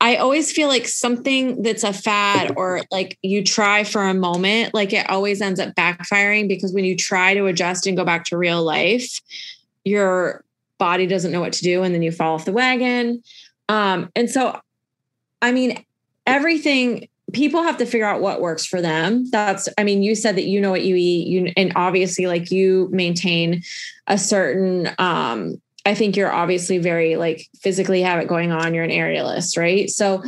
I 0.00 0.16
always 0.16 0.50
feel 0.52 0.68
like 0.68 0.88
something 0.88 1.62
that's 1.62 1.84
a 1.84 1.92
fad 1.92 2.54
or 2.56 2.82
like 2.90 3.18
you 3.20 3.44
try 3.44 3.84
for 3.84 4.02
a 4.02 4.14
moment, 4.14 4.72
like 4.72 4.94
it 4.94 5.08
always 5.10 5.42
ends 5.42 5.60
up 5.60 5.74
backfiring 5.74 6.48
because 6.48 6.72
when 6.72 6.84
you 6.86 6.96
try 6.96 7.34
to 7.34 7.44
adjust 7.46 7.86
and 7.86 7.94
go 7.96 8.04
back 8.04 8.24
to 8.26 8.38
real 8.38 8.62
life, 8.62 9.20
your 9.84 10.44
body 10.78 11.06
doesn't 11.06 11.30
know 11.30 11.40
what 11.40 11.52
to 11.52 11.62
do 11.62 11.82
and 11.82 11.94
then 11.94 12.00
you 12.00 12.10
fall 12.10 12.36
off 12.36 12.46
the 12.46 12.52
wagon. 12.52 13.22
Um, 13.70 14.10
and 14.16 14.28
so, 14.28 14.60
I 15.40 15.52
mean, 15.52 15.84
everything 16.26 17.08
people 17.32 17.62
have 17.62 17.76
to 17.78 17.86
figure 17.86 18.06
out 18.06 18.20
what 18.20 18.40
works 18.40 18.66
for 18.66 18.82
them. 18.82 19.30
That's, 19.30 19.68
I 19.78 19.84
mean, 19.84 20.02
you 20.02 20.14
said 20.16 20.36
that 20.36 20.46
you 20.46 20.60
know 20.60 20.70
what 20.70 20.82
you 20.82 20.96
eat, 20.96 21.28
you 21.28 21.52
and 21.56 21.72
obviously 21.76 22.26
like 22.26 22.50
you 22.50 22.88
maintain 22.90 23.62
a 24.08 24.18
certain 24.18 24.90
um 24.98 25.60
I 25.86 25.94
think 25.94 26.16
you're 26.16 26.32
obviously 26.32 26.78
very 26.78 27.16
like 27.16 27.48
physically 27.60 28.02
have 28.02 28.20
it 28.20 28.28
going 28.28 28.52
on. 28.52 28.74
You're 28.74 28.84
an 28.84 28.90
aerialist, 28.90 29.56
right? 29.56 29.88
So 29.88 30.22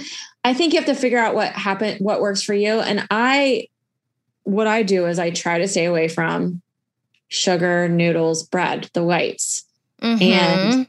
I 0.44 0.54
think 0.54 0.72
you 0.72 0.78
have 0.78 0.86
to 0.86 0.94
figure 0.94 1.18
out 1.18 1.34
what 1.34 1.52
happened, 1.52 1.98
what 2.00 2.20
works 2.20 2.42
for 2.42 2.54
you. 2.54 2.80
And 2.80 3.06
I, 3.10 3.68
what 4.44 4.66
I 4.66 4.82
do 4.82 5.06
is 5.06 5.18
I 5.18 5.30
try 5.30 5.58
to 5.58 5.68
stay 5.68 5.84
away 5.84 6.08
from 6.08 6.62
sugar, 7.28 7.88
noodles, 7.88 8.44
bread, 8.44 8.88
the 8.94 9.04
whites, 9.04 9.64
Mhm. 10.02 10.22
and 10.22 10.86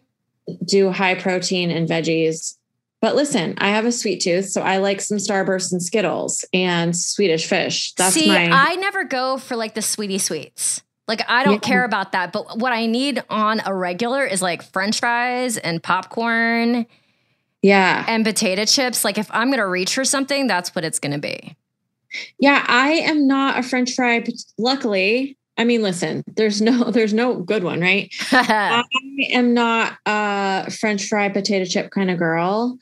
do 0.65 0.91
high 0.91 1.15
protein 1.15 1.71
and 1.71 1.87
veggies. 1.87 2.57
But 3.01 3.15
listen, 3.15 3.55
I 3.57 3.69
have 3.69 3.85
a 3.85 3.91
sweet 3.91 4.21
tooth, 4.21 4.45
so 4.45 4.61
I 4.61 4.77
like 4.77 5.01
some 5.01 5.17
Starburst 5.17 5.73
and 5.73 5.83
Skittles 5.83 6.45
and 6.53 6.95
Swedish 6.95 7.45
fish. 7.47 7.93
That's 7.95 8.13
See, 8.13 8.27
my 8.27 8.49
I 8.49 8.75
never 8.75 9.03
go 9.03 9.37
for 9.37 9.57
like 9.57 9.73
the 9.73 9.81
sweetie 9.81 10.19
sweets. 10.19 10.81
Like 11.07 11.21
I 11.27 11.43
don't 11.43 11.55
Yeah. 11.55 11.69
care 11.69 11.83
about 11.83 12.13
that. 12.13 12.31
But 12.31 12.59
what 12.59 12.71
I 12.71 12.85
need 12.85 13.21
on 13.29 13.61
a 13.65 13.75
regular 13.75 14.25
is 14.25 14.41
like 14.41 14.63
French 14.63 14.99
fries 15.01 15.57
and 15.57 15.83
popcorn 15.83 16.85
yeah. 17.61 18.05
and 18.07 18.23
potato 18.23 18.63
chips. 18.63 19.03
Like 19.03 19.17
if 19.17 19.29
I'm 19.31 19.49
gonna 19.49 19.67
reach 19.67 19.95
for 19.95 20.05
something, 20.05 20.47
that's 20.47 20.73
what 20.73 20.85
it's 20.85 20.99
gonna 20.99 21.19
be. 21.19 21.57
Yeah, 22.39 22.63
I 22.67 22.91
am 22.91 23.27
not 23.27 23.57
a 23.59 23.63
French 23.63 23.95
fry. 23.95 24.23
Luckily, 24.57 25.37
I 25.57 25.65
mean, 25.65 25.81
listen, 25.81 26.23
there's 26.27 26.61
no 26.61 26.83
there's 26.91 27.13
no 27.13 27.35
good 27.35 27.63
one, 27.63 27.81
right? 27.81 28.13
I 28.31 28.83
am 29.31 29.53
not 29.53 29.97
a 30.05 30.71
French 30.71 31.07
fry 31.07 31.29
potato 31.29 31.65
chip 31.65 31.91
kind 31.91 32.09
of 32.09 32.17
girl. 32.17 32.77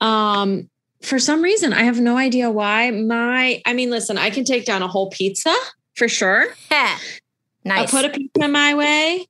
Um, 0.00 0.68
for 1.02 1.18
some 1.18 1.42
reason, 1.42 1.72
I 1.72 1.84
have 1.84 1.98
no 1.98 2.16
idea 2.16 2.50
why. 2.50 2.90
My, 2.90 3.62
I 3.64 3.72
mean, 3.72 3.90
listen, 3.90 4.18
I 4.18 4.30
can 4.30 4.44
take 4.44 4.66
down 4.66 4.82
a 4.82 4.88
whole 4.88 5.08
pizza 5.08 5.54
for 5.94 6.08
sure. 6.08 6.48
nice. 6.70 6.98
I 7.64 7.86
put 7.86 8.04
a 8.04 8.10
pizza 8.10 8.48
my 8.48 8.74
way, 8.74 9.26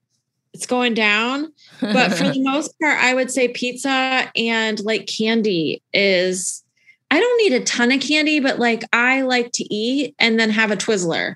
it's 0.53 0.67
going 0.67 0.95
down. 0.95 1.53
But 1.81 2.13
for 2.13 2.25
the 2.25 2.43
most 2.43 2.79
part, 2.81 2.99
I 2.99 3.15
would 3.15 3.31
say 3.31 3.49
pizza 3.49 4.31
and 4.37 4.81
like 4.85 5.07
candy 5.07 5.83
is. 5.93 6.65
I 7.13 7.19
don't 7.19 7.39
need 7.39 7.61
a 7.61 7.65
ton 7.65 7.91
of 7.91 8.01
candy, 8.01 8.39
but 8.39 8.61
like 8.61 8.85
I 8.93 9.23
like 9.23 9.51
to 9.55 9.75
eat 9.75 10.15
and 10.21 10.39
then 10.39 10.49
have 10.51 10.71
a 10.71 10.77
Twizzler 10.77 11.35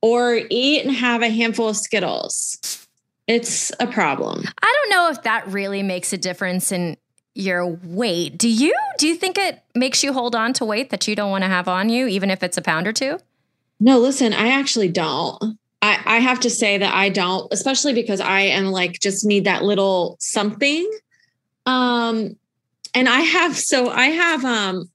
or 0.00 0.40
eat 0.50 0.84
and 0.84 0.94
have 0.94 1.22
a 1.22 1.28
handful 1.28 1.68
of 1.68 1.76
Skittles. 1.76 2.86
It's 3.26 3.72
a 3.78 3.86
problem. 3.86 4.44
I 4.62 4.74
don't 4.80 4.90
know 4.90 5.10
if 5.10 5.22
that 5.22 5.46
really 5.48 5.82
makes 5.82 6.12
a 6.12 6.18
difference 6.18 6.72
in 6.72 6.96
your 7.34 7.66
weight. 7.66 8.38
Do 8.38 8.48
you? 8.48 8.74
Do 8.98 9.06
you 9.06 9.14
think 9.14 9.38
it 9.38 9.62
makes 9.74 10.02
you 10.02 10.12
hold 10.12 10.34
on 10.34 10.52
to 10.54 10.64
weight 10.64 10.90
that 10.90 11.06
you 11.06 11.14
don't 11.14 11.30
want 11.30 11.44
to 11.44 11.48
have 11.48 11.68
on 11.68 11.88
you, 11.88 12.06
even 12.06 12.30
if 12.30 12.42
it's 12.42 12.56
a 12.56 12.62
pound 12.62 12.86
or 12.86 12.92
two? 12.92 13.18
No, 13.80 13.98
listen, 13.98 14.32
I 14.32 14.48
actually 14.48 14.88
don't. 14.88 15.58
I, 15.80 16.00
I 16.04 16.18
have 16.18 16.40
to 16.40 16.50
say 16.50 16.78
that 16.78 16.92
I 16.92 17.08
don't, 17.08 17.52
especially 17.52 17.94
because 17.94 18.20
I 18.20 18.40
am 18.40 18.66
like 18.66 18.98
just 18.98 19.24
need 19.24 19.44
that 19.44 19.62
little 19.62 20.16
something. 20.18 20.90
Um, 21.66 22.36
and 22.94 23.08
I 23.08 23.20
have 23.20 23.56
so 23.56 23.88
I 23.90 24.06
have 24.06 24.44
um 24.44 24.90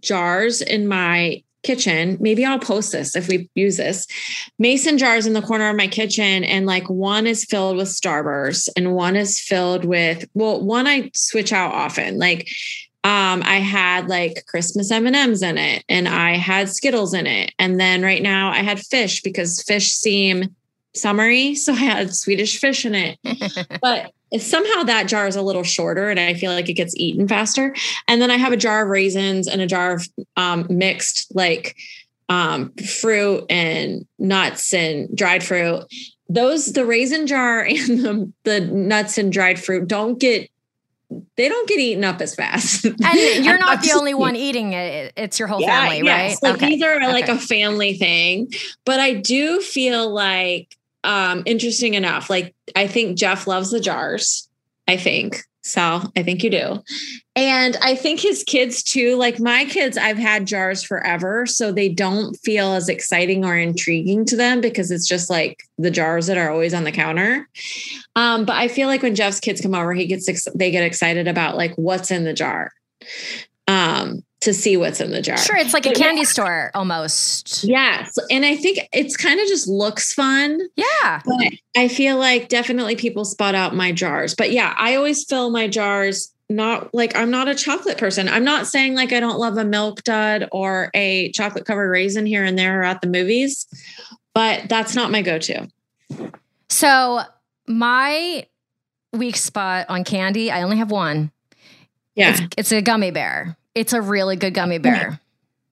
jars 0.00 0.62
in 0.62 0.88
my 0.88 1.42
kitchen. 1.62 2.16
Maybe 2.20 2.44
I'll 2.44 2.58
post 2.58 2.92
this 2.92 3.16
if 3.16 3.28
we 3.28 3.48
use 3.54 3.76
this. 3.76 4.06
Mason 4.58 4.98
jars 4.98 5.26
in 5.26 5.32
the 5.32 5.42
corner 5.42 5.68
of 5.68 5.76
my 5.76 5.86
kitchen, 5.86 6.44
and 6.44 6.66
like 6.66 6.88
one 6.88 7.26
is 7.26 7.44
filled 7.44 7.76
with 7.76 7.88
Starburst, 7.88 8.68
and 8.76 8.94
one 8.94 9.16
is 9.16 9.40
filled 9.40 9.84
with 9.84 10.24
well, 10.34 10.60
one 10.60 10.86
I 10.86 11.10
switch 11.14 11.52
out 11.52 11.72
often. 11.72 12.18
Like 12.18 12.48
um, 13.04 13.42
I 13.44 13.56
had 13.56 14.08
like 14.08 14.44
Christmas 14.46 14.90
M 14.90 15.06
and 15.06 15.16
M's 15.16 15.42
in 15.42 15.58
it, 15.58 15.84
and 15.88 16.08
I 16.08 16.36
had 16.36 16.68
Skittles 16.68 17.14
in 17.14 17.26
it, 17.26 17.52
and 17.58 17.80
then 17.80 18.02
right 18.02 18.22
now 18.22 18.50
I 18.50 18.58
had 18.58 18.80
fish 18.80 19.22
because 19.22 19.62
fish 19.62 19.92
seem 19.92 20.54
summery, 20.94 21.54
so 21.56 21.72
I 21.72 21.76
had 21.76 22.14
Swedish 22.14 22.58
fish 22.58 22.84
in 22.86 22.94
it. 22.94 23.18
but 23.82 24.12
somehow 24.38 24.82
that 24.84 25.08
jar 25.08 25.26
is 25.26 25.36
a 25.36 25.42
little 25.42 25.62
shorter 25.62 26.08
and 26.08 26.18
I 26.18 26.34
feel 26.34 26.52
like 26.52 26.68
it 26.68 26.74
gets 26.74 26.96
eaten 26.96 27.28
faster. 27.28 27.74
And 28.08 28.20
then 28.20 28.30
I 28.30 28.36
have 28.36 28.52
a 28.52 28.56
jar 28.56 28.82
of 28.82 28.88
raisins 28.88 29.48
and 29.48 29.60
a 29.60 29.66
jar 29.66 29.94
of 29.94 30.08
um, 30.36 30.66
mixed 30.70 31.34
like 31.34 31.76
um, 32.28 32.72
fruit 32.74 33.44
and 33.50 34.06
nuts 34.18 34.72
and 34.72 35.14
dried 35.16 35.42
fruit. 35.42 35.84
Those, 36.28 36.72
the 36.72 36.86
raisin 36.86 37.26
jar 37.26 37.60
and 37.64 37.98
the, 37.98 38.32
the 38.44 38.60
nuts 38.60 39.18
and 39.18 39.32
dried 39.32 39.58
fruit 39.58 39.88
don't 39.88 40.18
get 40.18 40.48
they 41.36 41.46
don't 41.46 41.68
get 41.68 41.78
eaten 41.78 42.04
up 42.04 42.22
as 42.22 42.34
fast. 42.34 42.86
And 43.04 43.44
you're 43.44 43.58
not 43.58 43.82
the 43.82 43.92
only 43.92 44.14
one 44.14 44.36
eating 44.36 44.72
it. 44.72 45.12
It's 45.16 45.38
your 45.38 45.48
whole 45.48 45.60
yeah, 45.60 45.82
family, 45.82 46.02
yes. 46.04 46.38
right? 46.42 46.50
Like 46.50 46.62
okay. 46.62 46.70
these 46.70 46.82
are 46.82 46.96
okay. 46.96 47.12
like 47.12 47.28
a 47.28 47.38
family 47.38 47.98
thing. 47.98 48.50
But 48.84 49.00
I 49.00 49.14
do 49.14 49.60
feel 49.60 50.08
like 50.10 50.76
um 51.04 51.42
interesting 51.46 51.94
enough, 51.94 52.30
like 52.30 52.54
I 52.76 52.86
think 52.86 53.18
Jeff 53.18 53.46
loves 53.46 53.70
the 53.70 53.80
jars. 53.80 54.48
I 54.88 54.96
think. 54.96 55.44
So 55.64 56.02
I 56.16 56.22
think 56.24 56.42
you 56.42 56.50
do. 56.50 56.82
And 57.36 57.76
I 57.80 57.94
think 57.94 58.20
his 58.20 58.42
kids 58.42 58.82
too, 58.82 59.16
like 59.16 59.38
my 59.38 59.64
kids, 59.64 59.96
I've 59.96 60.18
had 60.18 60.46
jars 60.46 60.82
forever. 60.82 61.46
So 61.46 61.70
they 61.70 61.88
don't 61.88 62.34
feel 62.34 62.72
as 62.72 62.88
exciting 62.88 63.44
or 63.44 63.56
intriguing 63.56 64.24
to 64.26 64.36
them 64.36 64.60
because 64.60 64.90
it's 64.90 65.06
just 65.06 65.30
like 65.30 65.62
the 65.78 65.90
jars 65.90 66.26
that 66.26 66.36
are 66.36 66.50
always 66.50 66.74
on 66.74 66.82
the 66.84 66.92
counter. 66.92 67.48
Um, 68.16 68.44
but 68.44 68.56
I 68.56 68.66
feel 68.66 68.88
like 68.88 69.02
when 69.02 69.14
Jeff's 69.14 69.40
kids 69.40 69.60
come 69.60 69.74
over, 69.74 69.94
he 69.94 70.06
gets, 70.06 70.28
ex- 70.28 70.48
they 70.54 70.72
get 70.72 70.84
excited 70.84 71.28
about 71.28 71.56
like 71.56 71.74
what's 71.76 72.10
in 72.10 72.24
the 72.24 72.34
jar. 72.34 72.72
Um, 73.68 74.24
to 74.42 74.52
see 74.52 74.76
what's 74.76 75.00
in 75.00 75.12
the 75.12 75.22
jar. 75.22 75.38
Sure, 75.38 75.56
it's 75.56 75.72
like 75.72 75.84
but 75.84 75.96
a 75.96 75.98
candy 75.98 76.22
yeah. 76.22 76.26
store 76.26 76.70
almost. 76.74 77.62
Yes. 77.62 78.16
And 78.28 78.44
I 78.44 78.56
think 78.56 78.80
it's 78.92 79.16
kind 79.16 79.40
of 79.40 79.46
just 79.46 79.68
looks 79.68 80.12
fun. 80.12 80.60
Yeah. 80.74 81.20
But 81.24 81.52
I 81.76 81.86
feel 81.86 82.18
like 82.18 82.48
definitely 82.48 82.96
people 82.96 83.24
spot 83.24 83.54
out 83.54 83.74
my 83.74 83.92
jars. 83.92 84.34
But 84.34 84.50
yeah, 84.50 84.74
I 84.76 84.96
always 84.96 85.24
fill 85.24 85.50
my 85.50 85.68
jars 85.68 86.32
not 86.50 86.92
like 86.92 87.16
I'm 87.16 87.30
not 87.30 87.48
a 87.48 87.54
chocolate 87.54 87.98
person. 87.98 88.28
I'm 88.28 88.44
not 88.44 88.66
saying 88.66 88.94
like 88.94 89.12
I 89.12 89.20
don't 89.20 89.38
love 89.38 89.56
a 89.56 89.64
milk 89.64 90.02
dud 90.02 90.48
or 90.50 90.90
a 90.92 91.30
chocolate 91.30 91.64
covered 91.64 91.88
raisin 91.88 92.26
here 92.26 92.44
and 92.44 92.58
there 92.58 92.82
at 92.82 93.00
the 93.00 93.06
movies, 93.06 93.66
but 94.34 94.68
that's 94.68 94.94
not 94.94 95.10
my 95.10 95.22
go-to. 95.22 95.68
So, 96.68 97.20
my 97.66 98.46
weak 99.12 99.36
spot 99.36 99.86
on 99.88 100.04
candy, 100.04 100.50
I 100.50 100.62
only 100.62 100.78
have 100.78 100.90
one. 100.90 101.30
Yeah. 102.16 102.30
It's, 102.30 102.40
it's 102.58 102.72
a 102.72 102.82
gummy 102.82 103.12
bear. 103.12 103.56
It's 103.74 103.92
a 103.92 104.00
really 104.00 104.36
good 104.36 104.54
gummy 104.54 104.78
bear. 104.78 105.20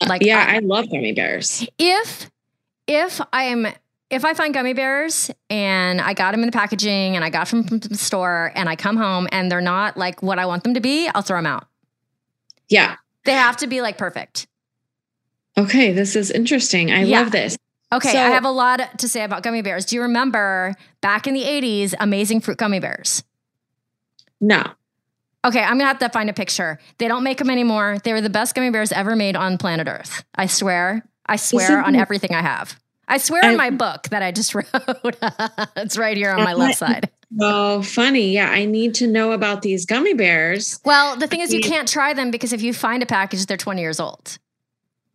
Like 0.06 0.22
yeah, 0.22 0.44
I, 0.48 0.56
I 0.56 0.58
love 0.60 0.90
gummy 0.90 1.12
bears. 1.12 1.66
If 1.78 2.30
if 2.86 3.20
I'm 3.32 3.66
if 4.10 4.24
I 4.24 4.34
find 4.34 4.52
gummy 4.52 4.72
bears 4.72 5.30
and 5.48 6.00
I 6.00 6.14
got 6.14 6.32
them 6.32 6.40
in 6.40 6.46
the 6.46 6.52
packaging 6.52 7.14
and 7.14 7.24
I 7.24 7.30
got 7.30 7.48
them 7.48 7.64
from 7.64 7.78
the 7.78 7.96
store 7.96 8.50
and 8.54 8.68
I 8.68 8.76
come 8.76 8.96
home 8.96 9.28
and 9.30 9.50
they're 9.50 9.60
not 9.60 9.96
like 9.96 10.22
what 10.22 10.38
I 10.38 10.46
want 10.46 10.64
them 10.64 10.74
to 10.74 10.80
be, 10.80 11.08
I'll 11.08 11.22
throw 11.22 11.38
them 11.38 11.46
out. 11.46 11.68
Yeah. 12.68 12.96
They 13.24 13.32
have 13.32 13.58
to 13.58 13.66
be 13.66 13.82
like 13.82 13.98
perfect. 13.98 14.48
Okay, 15.56 15.92
this 15.92 16.16
is 16.16 16.30
interesting. 16.30 16.90
I 16.90 17.04
yeah. 17.04 17.20
love 17.20 17.32
this. 17.32 17.56
Okay, 17.92 18.12
so, 18.12 18.18
I 18.18 18.28
have 18.30 18.44
a 18.44 18.50
lot 18.50 18.98
to 18.98 19.08
say 19.08 19.24
about 19.24 19.42
gummy 19.42 19.62
bears. 19.62 19.84
Do 19.84 19.96
you 19.96 20.02
remember 20.02 20.74
back 21.00 21.26
in 21.26 21.34
the 21.34 21.42
80s, 21.42 21.92
amazing 21.98 22.40
fruit 22.40 22.56
gummy 22.56 22.78
bears? 22.78 23.24
No. 24.40 24.62
Okay, 25.44 25.60
I'm 25.60 25.78
gonna 25.78 25.86
have 25.86 25.98
to 26.00 26.08
find 26.10 26.28
a 26.28 26.34
picture. 26.34 26.78
They 26.98 27.08
don't 27.08 27.22
make 27.22 27.38
them 27.38 27.50
anymore. 27.50 27.98
They 28.04 28.12
were 28.12 28.20
the 28.20 28.30
best 28.30 28.54
gummy 28.54 28.70
bears 28.70 28.92
ever 28.92 29.16
made 29.16 29.36
on 29.36 29.56
planet 29.58 29.88
Earth. 29.88 30.24
I 30.34 30.46
swear. 30.46 31.02
I 31.26 31.36
swear 31.36 31.82
on 31.82 31.94
everything 31.94 32.34
I 32.34 32.42
have. 32.42 32.78
I 33.08 33.18
swear 33.18 33.44
I, 33.44 33.50
in 33.50 33.56
my 33.56 33.70
book 33.70 34.08
that 34.10 34.22
I 34.22 34.32
just 34.32 34.54
wrote. 34.54 34.66
it's 35.76 35.96
right 35.96 36.16
here 36.16 36.30
on 36.30 36.44
my 36.44 36.52
left 36.52 36.78
side. 36.78 37.10
Oh, 37.40 37.82
funny. 37.82 38.32
Yeah, 38.32 38.50
I 38.50 38.64
need 38.64 38.94
to 38.96 39.06
know 39.06 39.32
about 39.32 39.62
these 39.62 39.86
gummy 39.86 40.14
bears. 40.14 40.80
Well, 40.84 41.16
the 41.16 41.26
thing 41.26 41.40
is, 41.40 41.52
you 41.52 41.60
can't 41.60 41.88
try 41.88 42.12
them 42.12 42.30
because 42.30 42.52
if 42.52 42.60
you 42.60 42.74
find 42.74 43.02
a 43.02 43.06
package, 43.06 43.46
they're 43.46 43.56
20 43.56 43.80
years 43.80 44.00
old. 44.00 44.38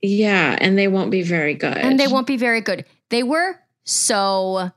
Yeah, 0.02 0.58
and 0.60 0.78
they 0.78 0.88
won't 0.88 1.12
be 1.12 1.24
very 1.24 1.56
good. 1.56 1.78
And 1.78 2.00
they 2.00 2.08
won't 2.08 2.28
be 2.28 2.38
very 2.38 2.62
good. 2.62 2.86
They 3.10 3.24
were 3.24 3.60
so 3.84 4.72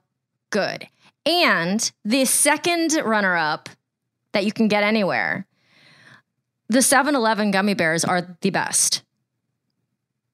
good. 0.50 0.88
And 1.26 1.90
the 2.04 2.24
second 2.24 2.94
runner 3.04 3.36
up 3.36 3.68
that 4.32 4.44
you 4.44 4.52
can 4.52 4.68
get 4.68 4.84
anywhere. 4.84 5.46
The 6.68 6.82
7 6.82 7.14
Eleven 7.14 7.50
gummy 7.50 7.74
bears 7.74 8.04
are 8.04 8.36
the 8.40 8.50
best. 8.50 9.02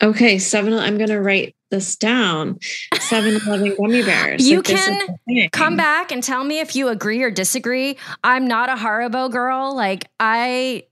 Okay, 0.02 0.38
7 0.38 0.72
I'm 0.72 0.98
going 0.98 1.10
to 1.10 1.20
write 1.20 1.54
this 1.70 1.96
down 1.96 2.58
7 2.98 3.40
Eleven 3.46 3.74
gummy 3.80 4.02
bears. 4.02 4.48
You 4.48 4.62
can 4.62 5.18
come 5.52 5.76
back 5.76 6.12
and 6.12 6.22
tell 6.22 6.44
me 6.44 6.60
if 6.60 6.74
you 6.74 6.88
agree 6.88 7.22
or 7.22 7.30
disagree. 7.30 7.96
I'm 8.22 8.46
not 8.48 8.68
a 8.68 8.74
Haribo 8.74 9.30
girl. 9.30 9.74
Like, 9.74 10.08
I. 10.18 10.84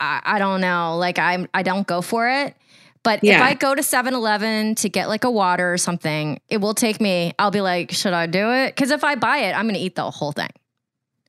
I, 0.00 0.20
I 0.24 0.38
don't 0.40 0.60
know. 0.60 0.96
Like 0.96 1.20
I'm 1.20 1.46
I 1.54 1.62
don't 1.62 1.86
go 1.86 2.02
for 2.02 2.28
it. 2.28 2.56
But 3.04 3.22
yeah. 3.24 3.36
if 3.36 3.42
I 3.42 3.54
go 3.54 3.74
to 3.74 3.82
7 3.82 4.14
Eleven 4.14 4.74
to 4.76 4.88
get 4.88 5.08
like 5.08 5.24
a 5.24 5.30
water 5.30 5.72
or 5.72 5.78
something, 5.78 6.40
it 6.48 6.58
will 6.58 6.74
take 6.74 7.00
me, 7.00 7.32
I'll 7.38 7.50
be 7.50 7.60
like, 7.60 7.90
should 7.90 8.12
I 8.12 8.26
do 8.26 8.50
it? 8.50 8.74
Because 8.74 8.90
if 8.90 9.02
I 9.02 9.16
buy 9.16 9.38
it, 9.38 9.52
I'm 9.52 9.64
going 9.64 9.74
to 9.74 9.80
eat 9.80 9.96
the 9.96 10.10
whole 10.10 10.32
thing. 10.32 10.50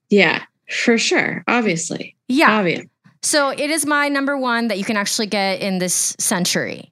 Yeah. 0.08 0.44
For 0.68 0.98
sure. 0.98 1.44
Obviously. 1.46 2.16
Yeah. 2.28 2.58
Obvious. 2.58 2.86
So 3.22 3.48
it 3.50 3.70
is 3.70 3.86
my 3.86 4.08
number 4.08 4.36
one 4.36 4.68
that 4.68 4.78
you 4.78 4.84
can 4.84 4.96
actually 4.96 5.26
get 5.26 5.60
in 5.60 5.78
this 5.78 6.14
century. 6.18 6.90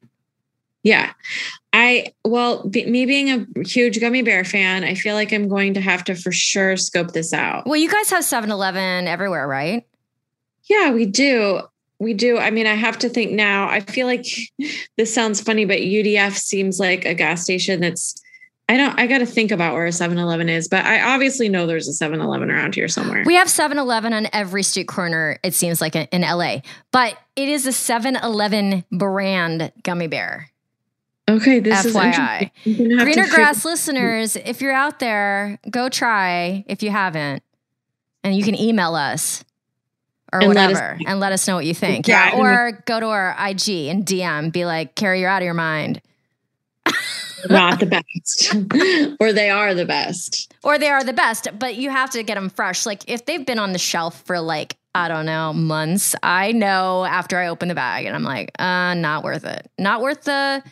Yeah. 0.82 1.12
I, 1.72 2.12
well, 2.24 2.66
be, 2.68 2.86
me 2.86 3.06
being 3.06 3.30
a 3.30 3.46
huge 3.66 4.00
gummy 4.00 4.22
bear 4.22 4.44
fan, 4.44 4.84
I 4.84 4.94
feel 4.94 5.14
like 5.14 5.32
I'm 5.32 5.48
going 5.48 5.74
to 5.74 5.80
have 5.80 6.04
to 6.04 6.14
for 6.14 6.32
sure 6.32 6.76
scope 6.76 7.12
this 7.12 7.32
out. 7.32 7.66
Well, 7.66 7.76
you 7.76 7.90
guys 7.90 8.10
have 8.10 8.24
7 8.24 8.50
Eleven 8.50 9.06
everywhere, 9.06 9.46
right? 9.46 9.86
Yeah, 10.68 10.90
we 10.92 11.06
do. 11.06 11.60
We 11.98 12.14
do. 12.14 12.38
I 12.38 12.50
mean, 12.50 12.66
I 12.66 12.74
have 12.74 12.98
to 13.00 13.08
think 13.08 13.32
now. 13.32 13.68
I 13.68 13.80
feel 13.80 14.06
like 14.06 14.26
this 14.96 15.14
sounds 15.14 15.40
funny, 15.40 15.64
but 15.64 15.78
UDF 15.78 16.36
seems 16.36 16.80
like 16.80 17.04
a 17.04 17.14
gas 17.14 17.44
station 17.44 17.80
that's 17.80 18.20
I 18.72 18.78
don't 18.78 18.98
I 18.98 19.06
got 19.06 19.18
to 19.18 19.26
think 19.26 19.50
about 19.50 19.74
where 19.74 19.84
a 19.84 19.90
7-Eleven 19.90 20.48
is, 20.48 20.66
but 20.66 20.86
I 20.86 21.14
obviously 21.14 21.50
know 21.50 21.66
there's 21.66 21.88
a 21.88 22.04
7-Eleven 22.04 22.50
around 22.50 22.74
here 22.74 22.88
somewhere. 22.88 23.22
We 23.26 23.34
have 23.34 23.48
7-Eleven 23.48 24.14
on 24.14 24.28
every 24.32 24.62
street 24.62 24.88
corner 24.88 25.38
it 25.42 25.52
seems 25.52 25.82
like 25.82 25.94
in 25.94 26.22
LA. 26.22 26.60
But 26.90 27.18
it 27.36 27.50
is 27.50 27.66
a 27.66 27.70
7-Eleven 27.70 28.86
brand 28.90 29.72
gummy 29.82 30.06
bear. 30.06 30.48
Okay, 31.28 31.60
this 31.60 31.84
FYI. 31.84 32.50
is 32.64 32.76
Greener 33.02 33.28
Grass 33.28 33.66
listeners, 33.66 34.36
if 34.36 34.62
you're 34.62 34.72
out 34.72 35.00
there, 35.00 35.58
go 35.68 35.90
try 35.90 36.64
if 36.66 36.82
you 36.82 36.90
haven't. 36.90 37.42
And 38.24 38.34
you 38.34 38.42
can 38.42 38.58
email 38.58 38.94
us 38.94 39.44
or 40.32 40.40
and 40.40 40.48
whatever 40.48 40.72
let 40.72 40.82
us, 40.82 41.02
and 41.06 41.20
let 41.20 41.32
us 41.32 41.46
know 41.46 41.56
what 41.56 41.66
you 41.66 41.74
think. 41.74 42.08
Yeah, 42.08 42.38
or 42.38 42.82
go 42.86 43.00
to 43.00 43.06
our 43.08 43.36
IG 43.38 43.68
and 43.90 44.06
DM, 44.06 44.50
be 44.50 44.64
like, 44.64 44.94
Carrie, 44.94 45.20
you're 45.20 45.28
out 45.28 45.42
of 45.42 45.44
your 45.44 45.52
mind. 45.52 46.00
not 47.48 47.80
the 47.80 47.86
best, 47.86 48.54
or 49.20 49.32
they 49.32 49.50
are 49.50 49.74
the 49.74 49.84
best, 49.84 50.52
or 50.62 50.78
they 50.78 50.88
are 50.88 51.04
the 51.04 51.12
best. 51.12 51.48
But 51.58 51.76
you 51.76 51.90
have 51.90 52.10
to 52.10 52.22
get 52.22 52.34
them 52.34 52.50
fresh. 52.50 52.86
Like 52.86 53.08
if 53.08 53.24
they've 53.26 53.44
been 53.44 53.58
on 53.58 53.72
the 53.72 53.78
shelf 53.78 54.22
for 54.24 54.40
like 54.40 54.76
I 54.94 55.08
don't 55.08 55.26
know 55.26 55.52
months, 55.52 56.14
I 56.22 56.52
know 56.52 57.04
after 57.04 57.38
I 57.38 57.48
open 57.48 57.68
the 57.68 57.74
bag 57.74 58.04
and 58.06 58.14
I'm 58.14 58.24
like, 58.24 58.52
uh, 58.58 58.94
not 58.94 59.24
worth 59.24 59.44
it. 59.44 59.70
Not 59.78 60.02
worth 60.02 60.24
the 60.24 60.62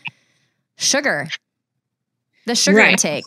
sugar, 0.76 1.28
the 2.46 2.54
sugar 2.54 2.78
right. 2.78 2.92
intake. 2.92 3.24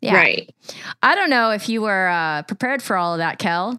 Yeah. 0.00 0.14
Right. 0.14 0.54
I 1.02 1.14
don't 1.14 1.30
know 1.30 1.50
if 1.50 1.68
you 1.68 1.82
were 1.82 2.08
uh, 2.08 2.42
prepared 2.42 2.82
for 2.82 2.96
all 2.96 3.14
of 3.14 3.18
that, 3.18 3.38
Kel. 3.38 3.78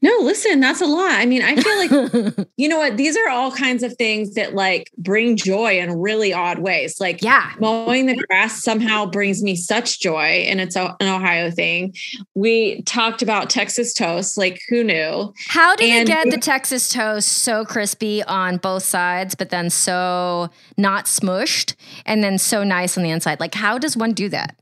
No, 0.00 0.10
listen, 0.22 0.60
that's 0.60 0.80
a 0.80 0.86
lot. 0.86 1.12
I 1.12 1.26
mean, 1.26 1.42
I 1.42 1.54
feel 1.56 1.76
like, 1.76 2.48
you 2.56 2.68
know 2.68 2.78
what? 2.78 2.96
These 2.96 3.16
are 3.16 3.28
all 3.28 3.52
kinds 3.52 3.82
of 3.82 3.94
things 3.96 4.34
that 4.34 4.54
like 4.54 4.90
bring 4.96 5.36
joy 5.36 5.78
in 5.78 5.98
really 6.00 6.32
odd 6.32 6.58
ways. 6.58 7.00
Like, 7.00 7.22
yeah, 7.22 7.52
mowing 7.60 8.06
the 8.06 8.16
grass 8.16 8.62
somehow 8.62 9.04
brings 9.06 9.42
me 9.42 9.56
such 9.56 10.00
joy, 10.00 10.46
and 10.48 10.60
it's 10.60 10.74
an 10.74 10.94
Ohio 11.02 11.50
thing. 11.50 11.94
We 12.34 12.82
talked 12.82 13.20
about 13.20 13.50
Texas 13.50 13.92
toast. 13.92 14.38
Like, 14.38 14.60
who 14.70 14.82
knew? 14.82 15.34
How 15.48 15.76
did 15.76 15.90
and 15.90 16.08
you 16.08 16.14
get 16.14 16.30
the 16.30 16.38
Texas 16.38 16.88
toast 16.88 17.28
so 17.28 17.64
crispy 17.64 18.22
on 18.24 18.56
both 18.56 18.84
sides, 18.84 19.34
but 19.34 19.50
then 19.50 19.68
so 19.68 20.48
not 20.78 21.04
smushed 21.04 21.74
and 22.06 22.24
then 22.24 22.38
so 22.38 22.64
nice 22.64 22.96
on 22.96 23.04
the 23.04 23.10
inside? 23.10 23.38
Like, 23.38 23.54
how 23.54 23.76
does 23.76 23.96
one 23.96 24.12
do 24.12 24.30
that? 24.30 24.56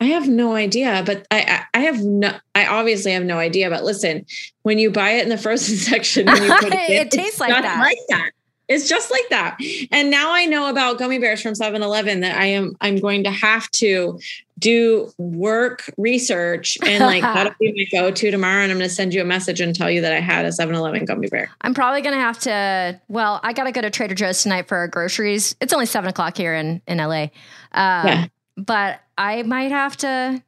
I 0.00 0.06
have 0.06 0.28
no 0.28 0.54
idea, 0.54 1.02
but 1.04 1.26
I, 1.30 1.64
I 1.74 1.80
have 1.80 2.02
no, 2.02 2.34
I 2.54 2.66
obviously 2.66 3.12
have 3.12 3.24
no 3.24 3.38
idea. 3.38 3.68
But 3.68 3.84
listen, 3.84 4.24
when 4.62 4.78
you 4.78 4.90
buy 4.90 5.10
it 5.12 5.24
in 5.24 5.28
the 5.28 5.38
frozen 5.38 5.76
section, 5.76 6.28
and 6.28 6.38
you 6.38 6.54
put 6.54 6.72
it, 6.72 6.74
it 6.90 7.10
tastes 7.10 7.38
like 7.38 7.50
that. 7.50 7.80
like 7.80 7.98
that. 8.08 8.30
It's 8.66 8.88
just 8.88 9.10
like 9.10 9.28
that. 9.30 9.58
And 9.90 10.12
now 10.12 10.32
I 10.32 10.46
know 10.46 10.70
about 10.70 10.96
gummy 10.96 11.18
bears 11.18 11.42
from 11.42 11.54
7-Eleven 11.54 12.20
that 12.20 12.38
I 12.38 12.46
am 12.46 12.76
I'm 12.80 12.98
going 12.98 13.24
to 13.24 13.30
have 13.30 13.68
to 13.72 14.20
do 14.60 15.10
work 15.18 15.90
research 15.96 16.78
and 16.86 17.02
like 17.02 17.22
that'll 17.34 17.52
be 17.58 17.72
my 17.72 17.98
go-to 17.98 18.30
tomorrow. 18.30 18.62
And 18.62 18.70
I'm 18.70 18.78
gonna 18.78 18.88
send 18.88 19.12
you 19.12 19.22
a 19.22 19.24
message 19.24 19.60
and 19.60 19.74
tell 19.74 19.90
you 19.90 20.02
that 20.02 20.12
I 20.12 20.20
had 20.20 20.44
a 20.44 20.50
7-Eleven 20.50 21.04
gummy 21.04 21.26
bear. 21.26 21.50
I'm 21.62 21.74
probably 21.74 22.00
gonna 22.00 22.20
have 22.20 22.38
to 22.40 23.00
well, 23.08 23.40
I 23.42 23.54
gotta 23.54 23.72
go 23.72 23.80
to 23.80 23.90
Trader 23.90 24.14
Joe's 24.14 24.44
tonight 24.44 24.68
for 24.68 24.76
our 24.76 24.86
groceries. 24.86 25.56
It's 25.60 25.72
only 25.72 25.86
seven 25.86 26.08
o'clock 26.08 26.36
here 26.36 26.54
in, 26.54 26.80
in 26.86 26.98
LA. 26.98 27.30
Uh, 27.72 28.04
yeah 28.06 28.26
but 28.56 29.00
I 29.16 29.42
might 29.42 29.70
have 29.70 29.96
to 29.98 30.42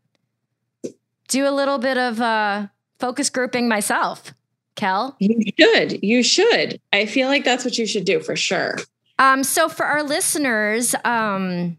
do 1.28 1.48
a 1.48 1.50
little 1.50 1.78
bit 1.78 1.98
of 1.98 2.20
uh, 2.20 2.68
focus 2.98 3.30
grouping 3.30 3.68
myself. 3.68 4.34
Kel, 4.74 5.16
you 5.18 5.42
should. 5.58 6.02
You 6.02 6.22
should. 6.22 6.80
I 6.92 7.06
feel 7.06 7.28
like 7.28 7.44
that's 7.44 7.64
what 7.64 7.76
you 7.78 7.86
should 7.86 8.04
do 8.04 8.20
for 8.20 8.36
sure. 8.36 8.78
Um, 9.18 9.44
so 9.44 9.68
for 9.68 9.84
our 9.84 10.02
listeners, 10.02 10.94
um, 11.04 11.76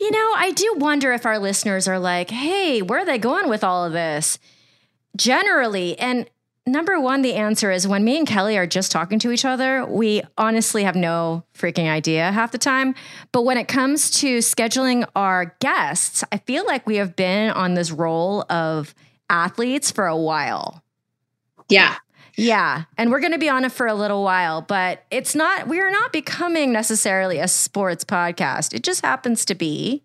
you 0.00 0.10
know, 0.10 0.32
I 0.36 0.52
do 0.52 0.74
wonder 0.78 1.12
if 1.12 1.26
our 1.26 1.38
listeners 1.38 1.86
are 1.86 1.98
like, 1.98 2.30
"Hey, 2.30 2.82
where 2.82 3.00
are 3.00 3.04
they 3.04 3.18
going 3.18 3.48
with 3.48 3.62
all 3.62 3.84
of 3.84 3.92
this?" 3.92 4.38
Generally, 5.16 5.98
and 5.98 6.28
Number 6.66 6.98
one, 6.98 7.20
the 7.20 7.34
answer 7.34 7.70
is 7.70 7.86
when 7.86 8.04
me 8.04 8.16
and 8.16 8.26
Kelly 8.26 8.56
are 8.56 8.66
just 8.66 8.90
talking 8.90 9.18
to 9.18 9.30
each 9.30 9.44
other, 9.44 9.84
we 9.84 10.22
honestly 10.38 10.84
have 10.84 10.96
no 10.96 11.44
freaking 11.54 11.90
idea 11.90 12.32
half 12.32 12.52
the 12.52 12.58
time. 12.58 12.94
But 13.32 13.42
when 13.42 13.58
it 13.58 13.68
comes 13.68 14.10
to 14.20 14.38
scheduling 14.38 15.06
our 15.14 15.54
guests, 15.60 16.24
I 16.32 16.38
feel 16.38 16.64
like 16.64 16.86
we 16.86 16.96
have 16.96 17.16
been 17.16 17.50
on 17.50 17.74
this 17.74 17.90
role 17.90 18.46
of 18.48 18.94
athletes 19.28 19.90
for 19.90 20.06
a 20.06 20.16
while. 20.16 20.82
Yeah. 21.68 21.96
Yeah. 22.36 22.84
And 22.96 23.10
we're 23.10 23.20
going 23.20 23.32
to 23.32 23.38
be 23.38 23.50
on 23.50 23.66
it 23.66 23.72
for 23.72 23.86
a 23.86 23.94
little 23.94 24.24
while, 24.24 24.62
but 24.62 25.04
it's 25.10 25.34
not, 25.34 25.68
we 25.68 25.80
are 25.80 25.90
not 25.90 26.12
becoming 26.12 26.72
necessarily 26.72 27.38
a 27.38 27.48
sports 27.48 28.04
podcast. 28.04 28.72
It 28.72 28.82
just 28.82 29.04
happens 29.04 29.44
to 29.44 29.54
be. 29.54 30.02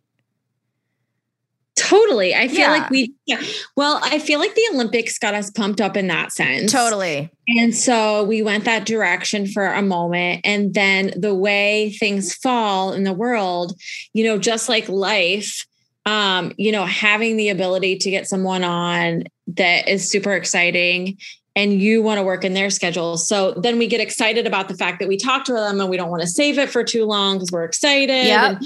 Totally. 1.79 2.35
I 2.35 2.47
feel 2.49 2.59
yeah. 2.59 2.71
like 2.71 2.89
we, 2.89 3.13
yeah. 3.25 3.41
well, 3.77 3.99
I 4.03 4.19
feel 4.19 4.39
like 4.39 4.53
the 4.53 4.67
Olympics 4.73 5.17
got 5.17 5.33
us 5.33 5.49
pumped 5.49 5.79
up 5.79 5.95
in 5.95 6.07
that 6.07 6.33
sense. 6.33 6.71
Totally. 6.71 7.31
And 7.47 7.73
so 7.73 8.23
we 8.25 8.41
went 8.41 8.65
that 8.65 8.85
direction 8.85 9.47
for 9.47 9.65
a 9.65 9.81
moment. 9.81 10.41
And 10.43 10.73
then 10.73 11.13
the 11.15 11.33
way 11.33 11.91
things 11.91 12.35
fall 12.35 12.91
in 12.91 13.05
the 13.05 13.13
world, 13.13 13.79
you 14.13 14.25
know, 14.25 14.37
just 14.37 14.67
like 14.67 14.89
life, 14.89 15.65
um, 16.05 16.53
you 16.57 16.71
know, 16.71 16.85
having 16.85 17.37
the 17.37 17.49
ability 17.49 17.97
to 17.99 18.11
get 18.11 18.27
someone 18.27 18.63
on 18.63 19.23
that 19.47 19.87
is 19.87 20.09
super 20.09 20.33
exciting 20.33 21.17
and 21.55 21.81
you 21.81 22.01
want 22.01 22.17
to 22.17 22.23
work 22.23 22.43
in 22.43 22.53
their 22.53 22.69
schedule. 22.69 23.17
So 23.17 23.53
then 23.53 23.77
we 23.77 23.87
get 23.87 24.01
excited 24.01 24.45
about 24.45 24.67
the 24.67 24.75
fact 24.75 24.99
that 24.99 25.07
we 25.07 25.17
talked 25.17 25.47
to 25.47 25.53
them 25.53 25.79
and 25.79 25.89
we 25.89 25.97
don't 25.97 26.09
want 26.09 26.21
to 26.21 26.27
save 26.27 26.59
it 26.59 26.69
for 26.69 26.83
too 26.83 27.05
long 27.05 27.37
because 27.37 27.51
we're 27.51 27.63
excited. 27.63 28.25
Yep. 28.27 28.61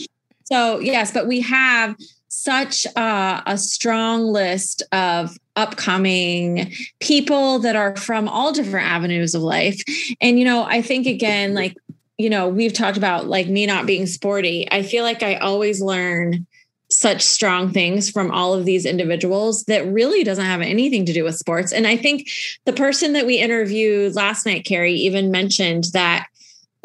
so, 0.46 0.80
yes, 0.80 1.12
but 1.12 1.28
we 1.28 1.42
have 1.42 1.96
such 2.44 2.86
a, 2.96 3.58
strong 3.58 4.26
list 4.26 4.84
of 4.92 5.38
upcoming 5.56 6.74
people 7.00 7.60
that 7.60 7.76
are 7.76 7.96
from 7.96 8.28
all 8.28 8.52
different 8.52 8.88
avenues 8.88 9.36
of 9.36 9.42
life. 9.42 9.80
And, 10.20 10.38
you 10.40 10.46
know, 10.46 10.64
I 10.64 10.82
think 10.82 11.08
again, 11.08 11.54
like, 11.54 11.78
you 12.18 12.30
know, 12.30 12.50
we've 12.50 12.74
talked 12.74 12.98
about 12.98 13.28
like 13.28 13.48
me 13.48 13.66
not 13.66 13.86
being 13.86 14.08
sporty. 14.08 14.68
I 14.72 14.84
feel 14.84 15.04
like 15.04 15.24
I 15.24 15.36
always 15.36 15.82
learn 15.82 16.46
such 16.90 17.22
strong 17.22 17.72
things 17.72 18.10
from 18.10 18.30
all 18.32 18.54
of 18.54 18.66
these 18.66 18.86
individuals 18.86 19.64
that 19.64 19.86
really 19.88 20.24
doesn't 20.24 20.46
have 20.46 20.62
anything 20.62 21.06
to 21.06 21.14
do 21.14 21.24
with 21.24 21.38
sports. 21.38 21.72
And 21.72 21.88
I 21.88 21.98
think 21.98 22.30
the 22.66 22.74
person 22.74 23.14
that 23.14 23.26
we 23.26 23.40
interviewed 23.40 24.16
last 24.16 24.46
night, 24.46 24.66
Carrie, 24.66 24.94
even 24.94 25.32
mentioned 25.32 25.86
that 25.94 26.28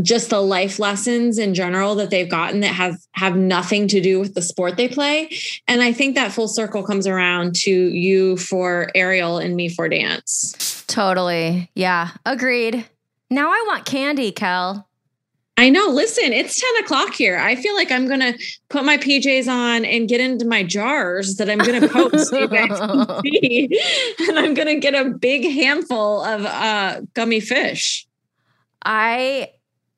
just 0.03 0.31
the 0.31 0.41
life 0.41 0.79
lessons 0.79 1.39
in 1.39 1.55
general 1.55 1.95
that 1.97 2.11
they've 2.11 2.31
gotten 2.31 2.61
that 2.61 2.69
have 2.69 2.97
have 3.13 3.37
nothing 3.37 3.89
to 3.89 4.01
do 4.01 4.21
with 4.21 4.35
the 4.35 4.43
sport 4.43 4.77
they 4.77 4.89
play 4.89 5.29
and 5.67 5.83
i 5.83 5.93
think 5.93 6.15
that 6.15 6.33
full 6.33 6.49
circle 6.49 6.83
comes 6.83 7.07
around 7.07 7.55
to 7.55 7.71
you 7.71 8.37
for 8.37 8.91
aerial 8.95 9.39
and 9.39 9.57
me 9.57 9.69
for 9.69 9.89
dance 9.89 10.85
totally 10.87 11.71
yeah 11.75 12.11
agreed 12.25 12.87
now 13.31 13.49
i 13.49 13.65
want 13.67 13.85
candy 13.85 14.31
kel 14.31 14.85
I 15.61 15.71
know. 15.71 15.89
Listen, 15.89 16.33
it's 16.33 16.61
10 16.61 16.85
o'clock 16.85 17.15
here. 17.15 17.37
I 17.37 17.57
feel 17.57 17.75
like 17.75 17.91
I'm 17.91 18.07
going 18.07 18.21
to 18.21 18.39
put 18.69 18.85
my 18.85 18.97
PJs 18.97 19.49
on 19.49 19.85
and 19.85 20.09
get 20.09 20.21
into 20.21 20.47
my 20.47 20.63
jars 20.63 21.35
that 21.35 21.51
I'm 21.51 21.59
going 21.59 21.81
to 21.81 21.89
post. 21.89 22.33
and 24.29 24.39
I'm 24.39 24.55
going 24.55 24.69
to 24.69 24.77
get 24.77 24.95
a 24.95 25.11
big 25.11 25.43
handful 25.43 26.23
of 26.23 26.45
uh, 26.45 27.01
gummy 27.13 27.41
fish. 27.41 28.07
I 28.85 29.49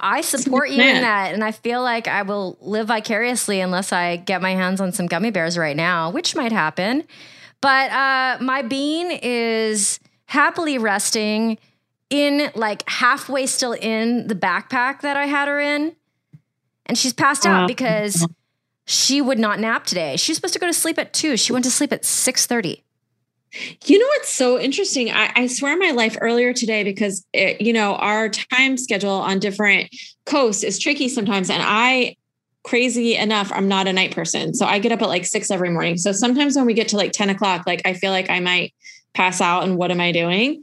I 0.00 0.22
support 0.22 0.70
you 0.70 0.82
in 0.82 1.02
that. 1.02 1.32
And 1.34 1.44
I 1.44 1.52
feel 1.52 1.82
like 1.82 2.08
I 2.08 2.22
will 2.22 2.58
live 2.60 2.88
vicariously 2.88 3.60
unless 3.60 3.92
I 3.92 4.16
get 4.16 4.42
my 4.42 4.52
hands 4.52 4.80
on 4.80 4.92
some 4.92 5.06
gummy 5.06 5.30
bears 5.30 5.56
right 5.56 5.76
now, 5.76 6.10
which 6.10 6.34
might 6.34 6.52
happen. 6.52 7.04
But 7.60 7.90
uh, 7.92 8.38
my 8.42 8.62
bean 8.62 9.10
is 9.22 10.00
happily 10.26 10.78
resting 10.78 11.58
in 12.08 12.50
like 12.54 12.88
halfway 12.88 13.46
still 13.46 13.72
in 13.72 14.26
the 14.26 14.34
backpack 14.34 15.02
that 15.02 15.16
I 15.16 15.26
had 15.26 15.48
her 15.48 15.60
in. 15.60 15.94
And 16.86 16.98
she's 16.98 17.12
passed 17.12 17.46
out 17.46 17.68
because 17.68 18.26
she 18.86 19.20
would 19.20 19.38
not 19.38 19.60
nap 19.60 19.86
today. 19.86 20.16
She's 20.16 20.36
supposed 20.36 20.54
to 20.54 20.60
go 20.60 20.66
to 20.66 20.72
sleep 20.72 20.98
at 20.98 21.12
two. 21.12 21.36
She 21.36 21.52
went 21.52 21.64
to 21.64 21.70
sleep 21.70 21.92
at 21.92 22.04
6 22.04 22.46
30. 22.46 22.82
You 23.84 23.98
know 23.98 24.06
what's 24.06 24.32
so 24.32 24.60
interesting? 24.60 25.10
I, 25.10 25.32
I, 25.34 25.46
swear 25.48 25.76
my 25.76 25.90
life 25.90 26.16
earlier 26.20 26.52
today 26.52 26.84
because 26.84 27.26
it, 27.32 27.60
you 27.60 27.72
know 27.72 27.96
our 27.96 28.28
time 28.28 28.76
schedule 28.76 29.10
on 29.10 29.40
different 29.40 29.90
coasts 30.24 30.62
is 30.62 30.78
tricky 30.78 31.08
sometimes, 31.08 31.50
and 31.50 31.62
I 31.64 32.16
crazy 32.62 33.16
enough 33.16 33.50
i'm 33.54 33.68
not 33.68 33.88
a 33.88 33.92
night 33.92 34.14
person. 34.14 34.52
So 34.54 34.66
i 34.66 34.78
get 34.78 34.92
up 34.92 35.00
at 35.00 35.08
like 35.08 35.24
six 35.24 35.50
every 35.50 35.70
morning. 35.70 35.96
So 35.96 36.12
sometimes 36.12 36.56
when 36.56 36.66
we 36.66 36.74
get 36.74 36.88
to 36.88 36.96
like 36.96 37.12
10 37.12 37.30
o'clock 37.30 37.66
like 37.66 37.80
i 37.86 37.94
feel 37.94 38.10
like 38.10 38.28
i 38.28 38.38
might 38.38 38.74
pass 39.14 39.40
out 39.40 39.64
and 39.64 39.76
what 39.76 39.90
am 39.90 40.00
i 40.00 40.12
doing 40.12 40.62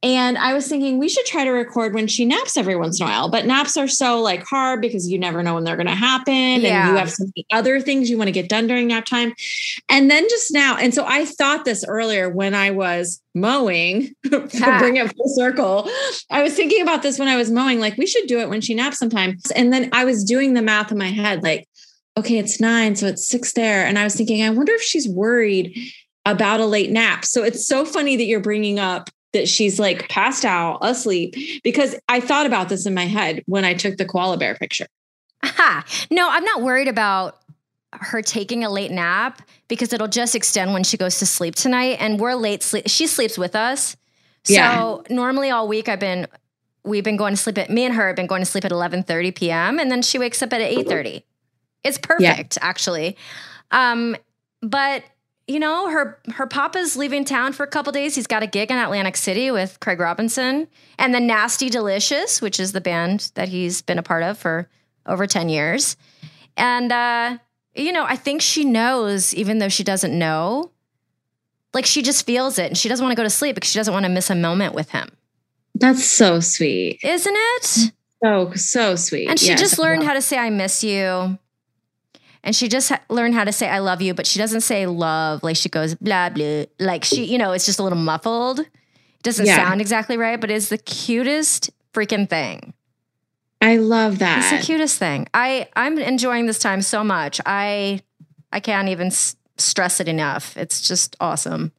and 0.00 0.38
I 0.38 0.54
was 0.54 0.68
thinking 0.68 0.98
we 0.98 1.08
should 1.08 1.26
try 1.26 1.44
to 1.44 1.50
record 1.50 1.92
when 1.92 2.06
she 2.06 2.24
naps 2.24 2.56
every 2.56 2.76
once 2.76 3.00
in 3.00 3.06
a 3.06 3.10
while. 3.10 3.28
But 3.28 3.46
naps 3.46 3.76
are 3.76 3.88
so 3.88 4.20
like 4.20 4.44
hard 4.44 4.80
because 4.80 5.08
you 5.08 5.18
never 5.18 5.42
know 5.42 5.54
when 5.54 5.64
they're 5.64 5.76
going 5.76 5.88
to 5.88 5.94
happen. 5.94 6.60
Yeah. 6.60 6.86
And 6.86 6.90
you 6.90 6.96
have 6.98 7.10
so 7.10 7.24
many 7.24 7.44
other 7.50 7.80
things 7.80 8.08
you 8.08 8.16
want 8.16 8.28
to 8.28 8.32
get 8.32 8.48
done 8.48 8.68
during 8.68 8.86
nap 8.86 9.06
time. 9.06 9.34
And 9.88 10.08
then 10.08 10.28
just 10.28 10.52
now, 10.52 10.76
and 10.76 10.94
so 10.94 11.04
I 11.04 11.24
thought 11.24 11.64
this 11.64 11.84
earlier 11.84 12.30
when 12.30 12.54
I 12.54 12.70
was 12.70 13.20
mowing, 13.34 14.14
to 14.24 14.76
bring 14.78 14.96
it 14.96 15.12
full 15.16 15.34
circle. 15.34 15.90
I 16.30 16.44
was 16.44 16.54
thinking 16.54 16.80
about 16.80 17.02
this 17.02 17.18
when 17.18 17.28
I 17.28 17.36
was 17.36 17.50
mowing, 17.50 17.80
like 17.80 17.96
we 17.96 18.06
should 18.06 18.28
do 18.28 18.38
it 18.38 18.48
when 18.48 18.60
she 18.60 18.74
naps 18.74 18.98
sometimes. 18.98 19.50
And 19.50 19.72
then 19.72 19.90
I 19.92 20.04
was 20.04 20.22
doing 20.22 20.54
the 20.54 20.62
math 20.62 20.92
in 20.92 20.98
my 20.98 21.10
head, 21.10 21.42
like, 21.42 21.68
okay, 22.16 22.38
it's 22.38 22.60
nine, 22.60 22.94
so 22.94 23.06
it's 23.06 23.26
six 23.26 23.52
there. 23.52 23.84
And 23.84 23.98
I 23.98 24.04
was 24.04 24.14
thinking, 24.14 24.44
I 24.44 24.50
wonder 24.50 24.72
if 24.74 24.82
she's 24.82 25.08
worried 25.08 25.76
about 26.24 26.60
a 26.60 26.66
late 26.66 26.90
nap. 26.90 27.24
So 27.24 27.42
it's 27.42 27.66
so 27.66 27.84
funny 27.84 28.14
that 28.14 28.24
you're 28.24 28.38
bringing 28.38 28.78
up 28.78 29.10
that 29.32 29.48
she's 29.48 29.78
like 29.78 30.08
passed 30.08 30.44
out 30.44 30.78
asleep 30.82 31.34
because 31.62 31.94
I 32.08 32.20
thought 32.20 32.46
about 32.46 32.68
this 32.68 32.86
in 32.86 32.94
my 32.94 33.06
head 33.06 33.42
when 33.46 33.64
I 33.64 33.74
took 33.74 33.96
the 33.96 34.06
koala 34.06 34.38
bear 34.38 34.54
picture. 34.54 34.86
Aha. 35.42 35.84
No, 36.10 36.28
I'm 36.30 36.44
not 36.44 36.62
worried 36.62 36.88
about 36.88 37.38
her 37.92 38.22
taking 38.22 38.64
a 38.64 38.70
late 38.70 38.90
nap 38.90 39.42
because 39.68 39.92
it'll 39.92 40.08
just 40.08 40.34
extend 40.34 40.72
when 40.72 40.84
she 40.84 40.96
goes 40.96 41.18
to 41.18 41.26
sleep 41.26 41.54
tonight 41.54 41.96
and 42.00 42.20
we're 42.20 42.34
late 42.34 42.62
sleep 42.62 42.84
she 42.86 43.06
sleeps 43.06 43.38
with 43.38 43.56
us. 43.56 43.96
So 44.44 44.54
yeah. 44.54 44.96
normally 45.14 45.50
all 45.50 45.68
week 45.68 45.88
I've 45.88 46.00
been 46.00 46.26
we've 46.84 47.04
been 47.04 47.16
going 47.16 47.34
to 47.34 47.36
sleep 47.36 47.58
at 47.58 47.70
me 47.70 47.84
and 47.84 47.94
her 47.94 48.08
have 48.08 48.16
been 48.16 48.26
going 48.26 48.42
to 48.42 48.46
sleep 48.46 48.64
at 48.64 48.72
11:30 48.72 49.34
p.m. 49.34 49.78
and 49.78 49.90
then 49.90 50.02
she 50.02 50.18
wakes 50.18 50.42
up 50.42 50.52
at 50.52 50.60
8:30. 50.60 51.22
It's 51.84 51.98
perfect, 51.98 52.56
yeah. 52.56 52.68
actually. 52.68 53.16
Um, 53.70 54.16
but 54.60 55.04
you 55.48 55.58
know, 55.58 55.90
her 55.90 56.20
her 56.34 56.46
papa's 56.46 56.96
leaving 56.96 57.24
town 57.24 57.54
for 57.54 57.64
a 57.64 57.66
couple 57.66 57.90
days. 57.90 58.14
He's 58.14 58.26
got 58.26 58.42
a 58.42 58.46
gig 58.46 58.70
in 58.70 58.76
Atlantic 58.76 59.16
City 59.16 59.50
with 59.50 59.80
Craig 59.80 59.98
Robinson 59.98 60.68
and 60.98 61.14
the 61.14 61.20
Nasty 61.20 61.70
Delicious, 61.70 62.42
which 62.42 62.60
is 62.60 62.72
the 62.72 62.82
band 62.82 63.32
that 63.34 63.48
he's 63.48 63.80
been 63.80 63.98
a 63.98 64.02
part 64.02 64.22
of 64.22 64.36
for 64.36 64.68
over 65.06 65.26
10 65.26 65.48
years. 65.48 65.96
And 66.56 66.92
uh, 66.92 67.38
you 67.74 67.92
know, 67.92 68.04
I 68.04 68.16
think 68.16 68.42
she 68.42 68.64
knows 68.64 69.34
even 69.34 69.58
though 69.58 69.70
she 69.70 69.82
doesn't 69.82 70.16
know. 70.16 70.70
Like 71.74 71.86
she 71.86 72.02
just 72.02 72.24
feels 72.24 72.58
it 72.58 72.66
and 72.66 72.78
she 72.78 72.88
doesn't 72.88 73.04
want 73.04 73.12
to 73.12 73.20
go 73.20 73.24
to 73.24 73.30
sleep 73.30 73.54
because 73.54 73.70
she 73.70 73.78
doesn't 73.78 73.92
want 73.92 74.04
to 74.04 74.10
miss 74.10 74.30
a 74.30 74.34
moment 74.34 74.74
with 74.74 74.90
him. 74.90 75.08
That's 75.74 76.04
so 76.04 76.40
sweet. 76.40 77.00
Isn't 77.02 77.36
it? 77.36 77.92
So 78.22 78.52
so 78.54 78.96
sweet. 78.96 79.28
And 79.28 79.38
she 79.38 79.48
yes, 79.48 79.60
just 79.60 79.78
learned 79.78 80.02
how 80.02 80.14
to 80.14 80.22
say 80.22 80.38
I 80.38 80.50
miss 80.50 80.82
you 80.82 81.38
and 82.44 82.54
she 82.54 82.68
just 82.68 82.88
ha- 82.90 83.00
learned 83.08 83.34
how 83.34 83.44
to 83.44 83.52
say 83.52 83.68
I 83.68 83.78
love 83.78 84.00
you, 84.02 84.14
but 84.14 84.26
she 84.26 84.38
doesn't 84.38 84.62
say 84.62 84.86
love 84.86 85.42
like 85.42 85.56
she 85.56 85.68
goes 85.68 85.94
blah 85.94 86.30
blah. 86.30 86.64
Like 86.78 87.04
she, 87.04 87.24
you 87.24 87.38
know, 87.38 87.52
it's 87.52 87.66
just 87.66 87.78
a 87.78 87.82
little 87.82 87.98
muffled. 87.98 88.60
It 88.60 89.22
doesn't 89.22 89.46
yeah. 89.46 89.56
sound 89.56 89.80
exactly 89.80 90.16
right, 90.16 90.40
but 90.40 90.50
it's 90.50 90.68
the 90.68 90.78
cutest 90.78 91.70
freaking 91.92 92.28
thing. 92.28 92.74
I 93.60 93.76
love 93.76 94.20
that. 94.20 94.38
It's 94.38 94.60
the 94.60 94.66
cutest 94.66 94.98
thing. 94.98 95.26
I 95.34 95.68
I'm 95.74 95.98
enjoying 95.98 96.46
this 96.46 96.58
time 96.58 96.82
so 96.82 97.02
much. 97.02 97.40
I 97.44 98.00
I 98.52 98.60
can't 98.60 98.88
even 98.88 99.08
s- 99.08 99.36
stress 99.56 100.00
it 100.00 100.08
enough. 100.08 100.56
It's 100.56 100.86
just 100.86 101.16
awesome. 101.20 101.72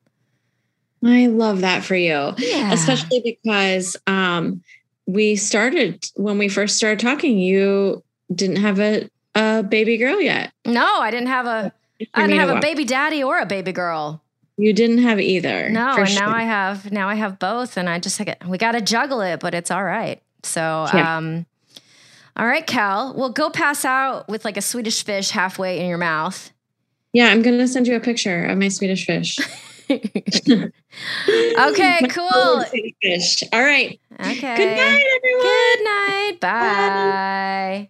I 1.04 1.28
love 1.28 1.62
that 1.62 1.84
for 1.84 1.96
you, 1.96 2.34
yeah. 2.38 2.74
especially 2.74 3.22
because 3.22 3.96
um, 4.06 4.62
we 5.06 5.38
started 5.38 6.06
when 6.16 6.38
we 6.38 6.50
first 6.50 6.76
started 6.76 7.00
talking. 7.00 7.40
You 7.40 8.04
didn't 8.34 8.58
have 8.58 8.80
a 8.80 9.10
a 9.36 9.64
baby 9.64 9.98
girl 9.98 10.22
yet. 10.22 10.52
No, 10.66 11.00
I 11.00 11.12
didn't 11.12 11.28
have 11.28 11.46
a. 11.46 11.74
I 12.14 12.28
didn't 12.28 12.40
have 12.40 12.58
a 12.58 12.62
baby 12.62 12.86
daddy 12.86 13.24
or 13.24 13.40
a 13.40 13.46
baby 13.46 13.72
girl. 13.72 14.22
You 14.58 14.74
didn't 14.74 15.00
have 15.00 15.20
either. 15.20 15.70
No, 15.70 15.96
and 15.96 16.08
sure. 16.08 16.22
now 16.22 16.34
I 16.34 16.44
have. 16.44 16.92
Now 16.92 17.08
I 17.10 17.16
have 17.16 17.40
both, 17.40 17.78
and 17.78 17.90
I 17.90 18.00
just 18.00 18.20
like 18.20 18.42
we 18.48 18.58
got 18.58 18.74
to 18.74 18.82
juggle 18.82 19.22
it, 19.22 19.40
but 19.40 19.54
it's 19.54 19.72
all 19.72 19.84
right. 19.84 20.22
So, 20.44 20.88
yeah. 20.94 21.18
um, 21.18 21.46
all 22.36 22.46
right, 22.46 22.66
Cal. 22.66 23.14
Well, 23.14 23.30
go 23.30 23.50
pass 23.50 23.84
out 23.84 24.28
with 24.30 24.46
like 24.46 24.58
a 24.58 24.62
Swedish 24.62 25.04
fish 25.04 25.32
halfway 25.32 25.80
in 25.80 25.88
your 25.88 25.98
mouth. 25.98 26.52
Yeah, 27.14 27.28
I'm 27.28 27.42
gonna 27.42 27.68
send 27.68 27.88
you 27.88 27.96
a 27.96 28.00
picture 28.00 28.46
of 28.46 28.58
my 28.58 28.70
Swedish 28.70 29.06
fish. 29.06 29.40
okay, 29.90 30.72
cool. 32.10 32.64
Fish. 33.02 33.44
All 33.52 33.62
right. 33.62 34.00
Okay. 34.20 34.58
Good 34.58 34.78
night, 34.78 35.04
everyone. 35.16 35.42
Good 35.42 35.84
night. 35.84 36.38
Bye. 36.40 37.90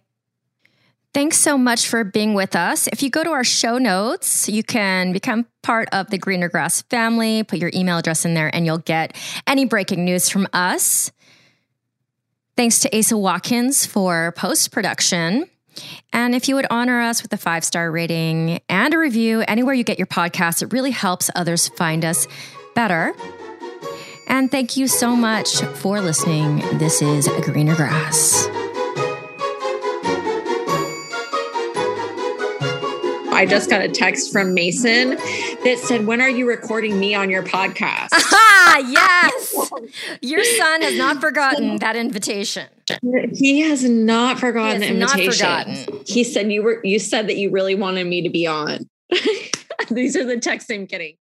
Thanks 1.12 1.38
so 1.38 1.58
much 1.58 1.88
for 1.88 2.04
being 2.04 2.34
with 2.34 2.54
us. 2.54 2.86
If 2.86 3.02
you 3.02 3.10
go 3.10 3.24
to 3.24 3.30
our 3.30 3.42
show 3.42 3.78
notes, 3.78 4.48
you 4.48 4.62
can 4.62 5.12
become 5.12 5.46
part 5.62 5.88
of 5.92 6.08
the 6.08 6.18
Greener 6.18 6.48
Grass 6.48 6.82
family, 6.82 7.42
put 7.42 7.58
your 7.58 7.72
email 7.74 7.98
address 7.98 8.24
in 8.24 8.34
there, 8.34 8.54
and 8.54 8.64
you'll 8.64 8.78
get 8.78 9.16
any 9.44 9.64
breaking 9.64 10.04
news 10.04 10.28
from 10.28 10.46
us. 10.52 11.10
Thanks 12.56 12.80
to 12.80 12.96
Asa 12.96 13.16
Watkins 13.16 13.86
for 13.86 14.32
post 14.36 14.70
production. 14.70 15.46
And 16.12 16.34
if 16.34 16.48
you 16.48 16.54
would 16.54 16.66
honor 16.70 17.00
us 17.00 17.22
with 17.22 17.32
a 17.32 17.36
five 17.36 17.64
star 17.64 17.90
rating 17.90 18.60
and 18.68 18.94
a 18.94 18.98
review 18.98 19.42
anywhere 19.48 19.74
you 19.74 19.82
get 19.82 19.98
your 19.98 20.06
podcast, 20.06 20.62
it 20.62 20.72
really 20.72 20.90
helps 20.92 21.28
others 21.34 21.68
find 21.70 22.04
us 22.04 22.28
better. 22.76 23.14
And 24.28 24.48
thank 24.48 24.76
you 24.76 24.86
so 24.86 25.16
much 25.16 25.60
for 25.74 26.00
listening. 26.00 26.58
This 26.78 27.02
is 27.02 27.28
Greener 27.42 27.74
Grass. 27.74 28.48
I 33.40 33.46
just 33.46 33.70
got 33.70 33.80
a 33.80 33.88
text 33.88 34.32
from 34.34 34.52
Mason 34.52 35.16
that 35.64 35.76
said, 35.82 36.06
When 36.06 36.20
are 36.20 36.28
you 36.28 36.46
recording 36.46 37.00
me 37.00 37.14
on 37.14 37.30
your 37.30 37.42
podcast? 37.42 38.08
Ah, 38.12 38.76
yes. 38.86 39.70
Your 40.20 40.44
son 40.44 40.82
has 40.82 40.98
not 40.98 41.22
forgotten 41.22 41.78
that 41.78 41.96
invitation. 41.96 42.68
He 43.32 43.60
has 43.62 43.82
not 43.82 44.38
forgotten 44.38 44.82
he 44.82 44.88
the 44.88 44.94
invitation. 44.94 46.02
He 46.06 46.22
said 46.22 46.52
you 46.52 46.62
were 46.62 46.84
you 46.84 46.98
said 46.98 47.28
that 47.28 47.38
you 47.38 47.50
really 47.50 47.74
wanted 47.74 48.06
me 48.06 48.20
to 48.20 48.28
be 48.28 48.46
on. 48.46 48.90
These 49.90 50.18
are 50.18 50.24
the 50.26 50.38
texts 50.38 50.70
I'm 50.70 50.84
getting. 50.84 51.16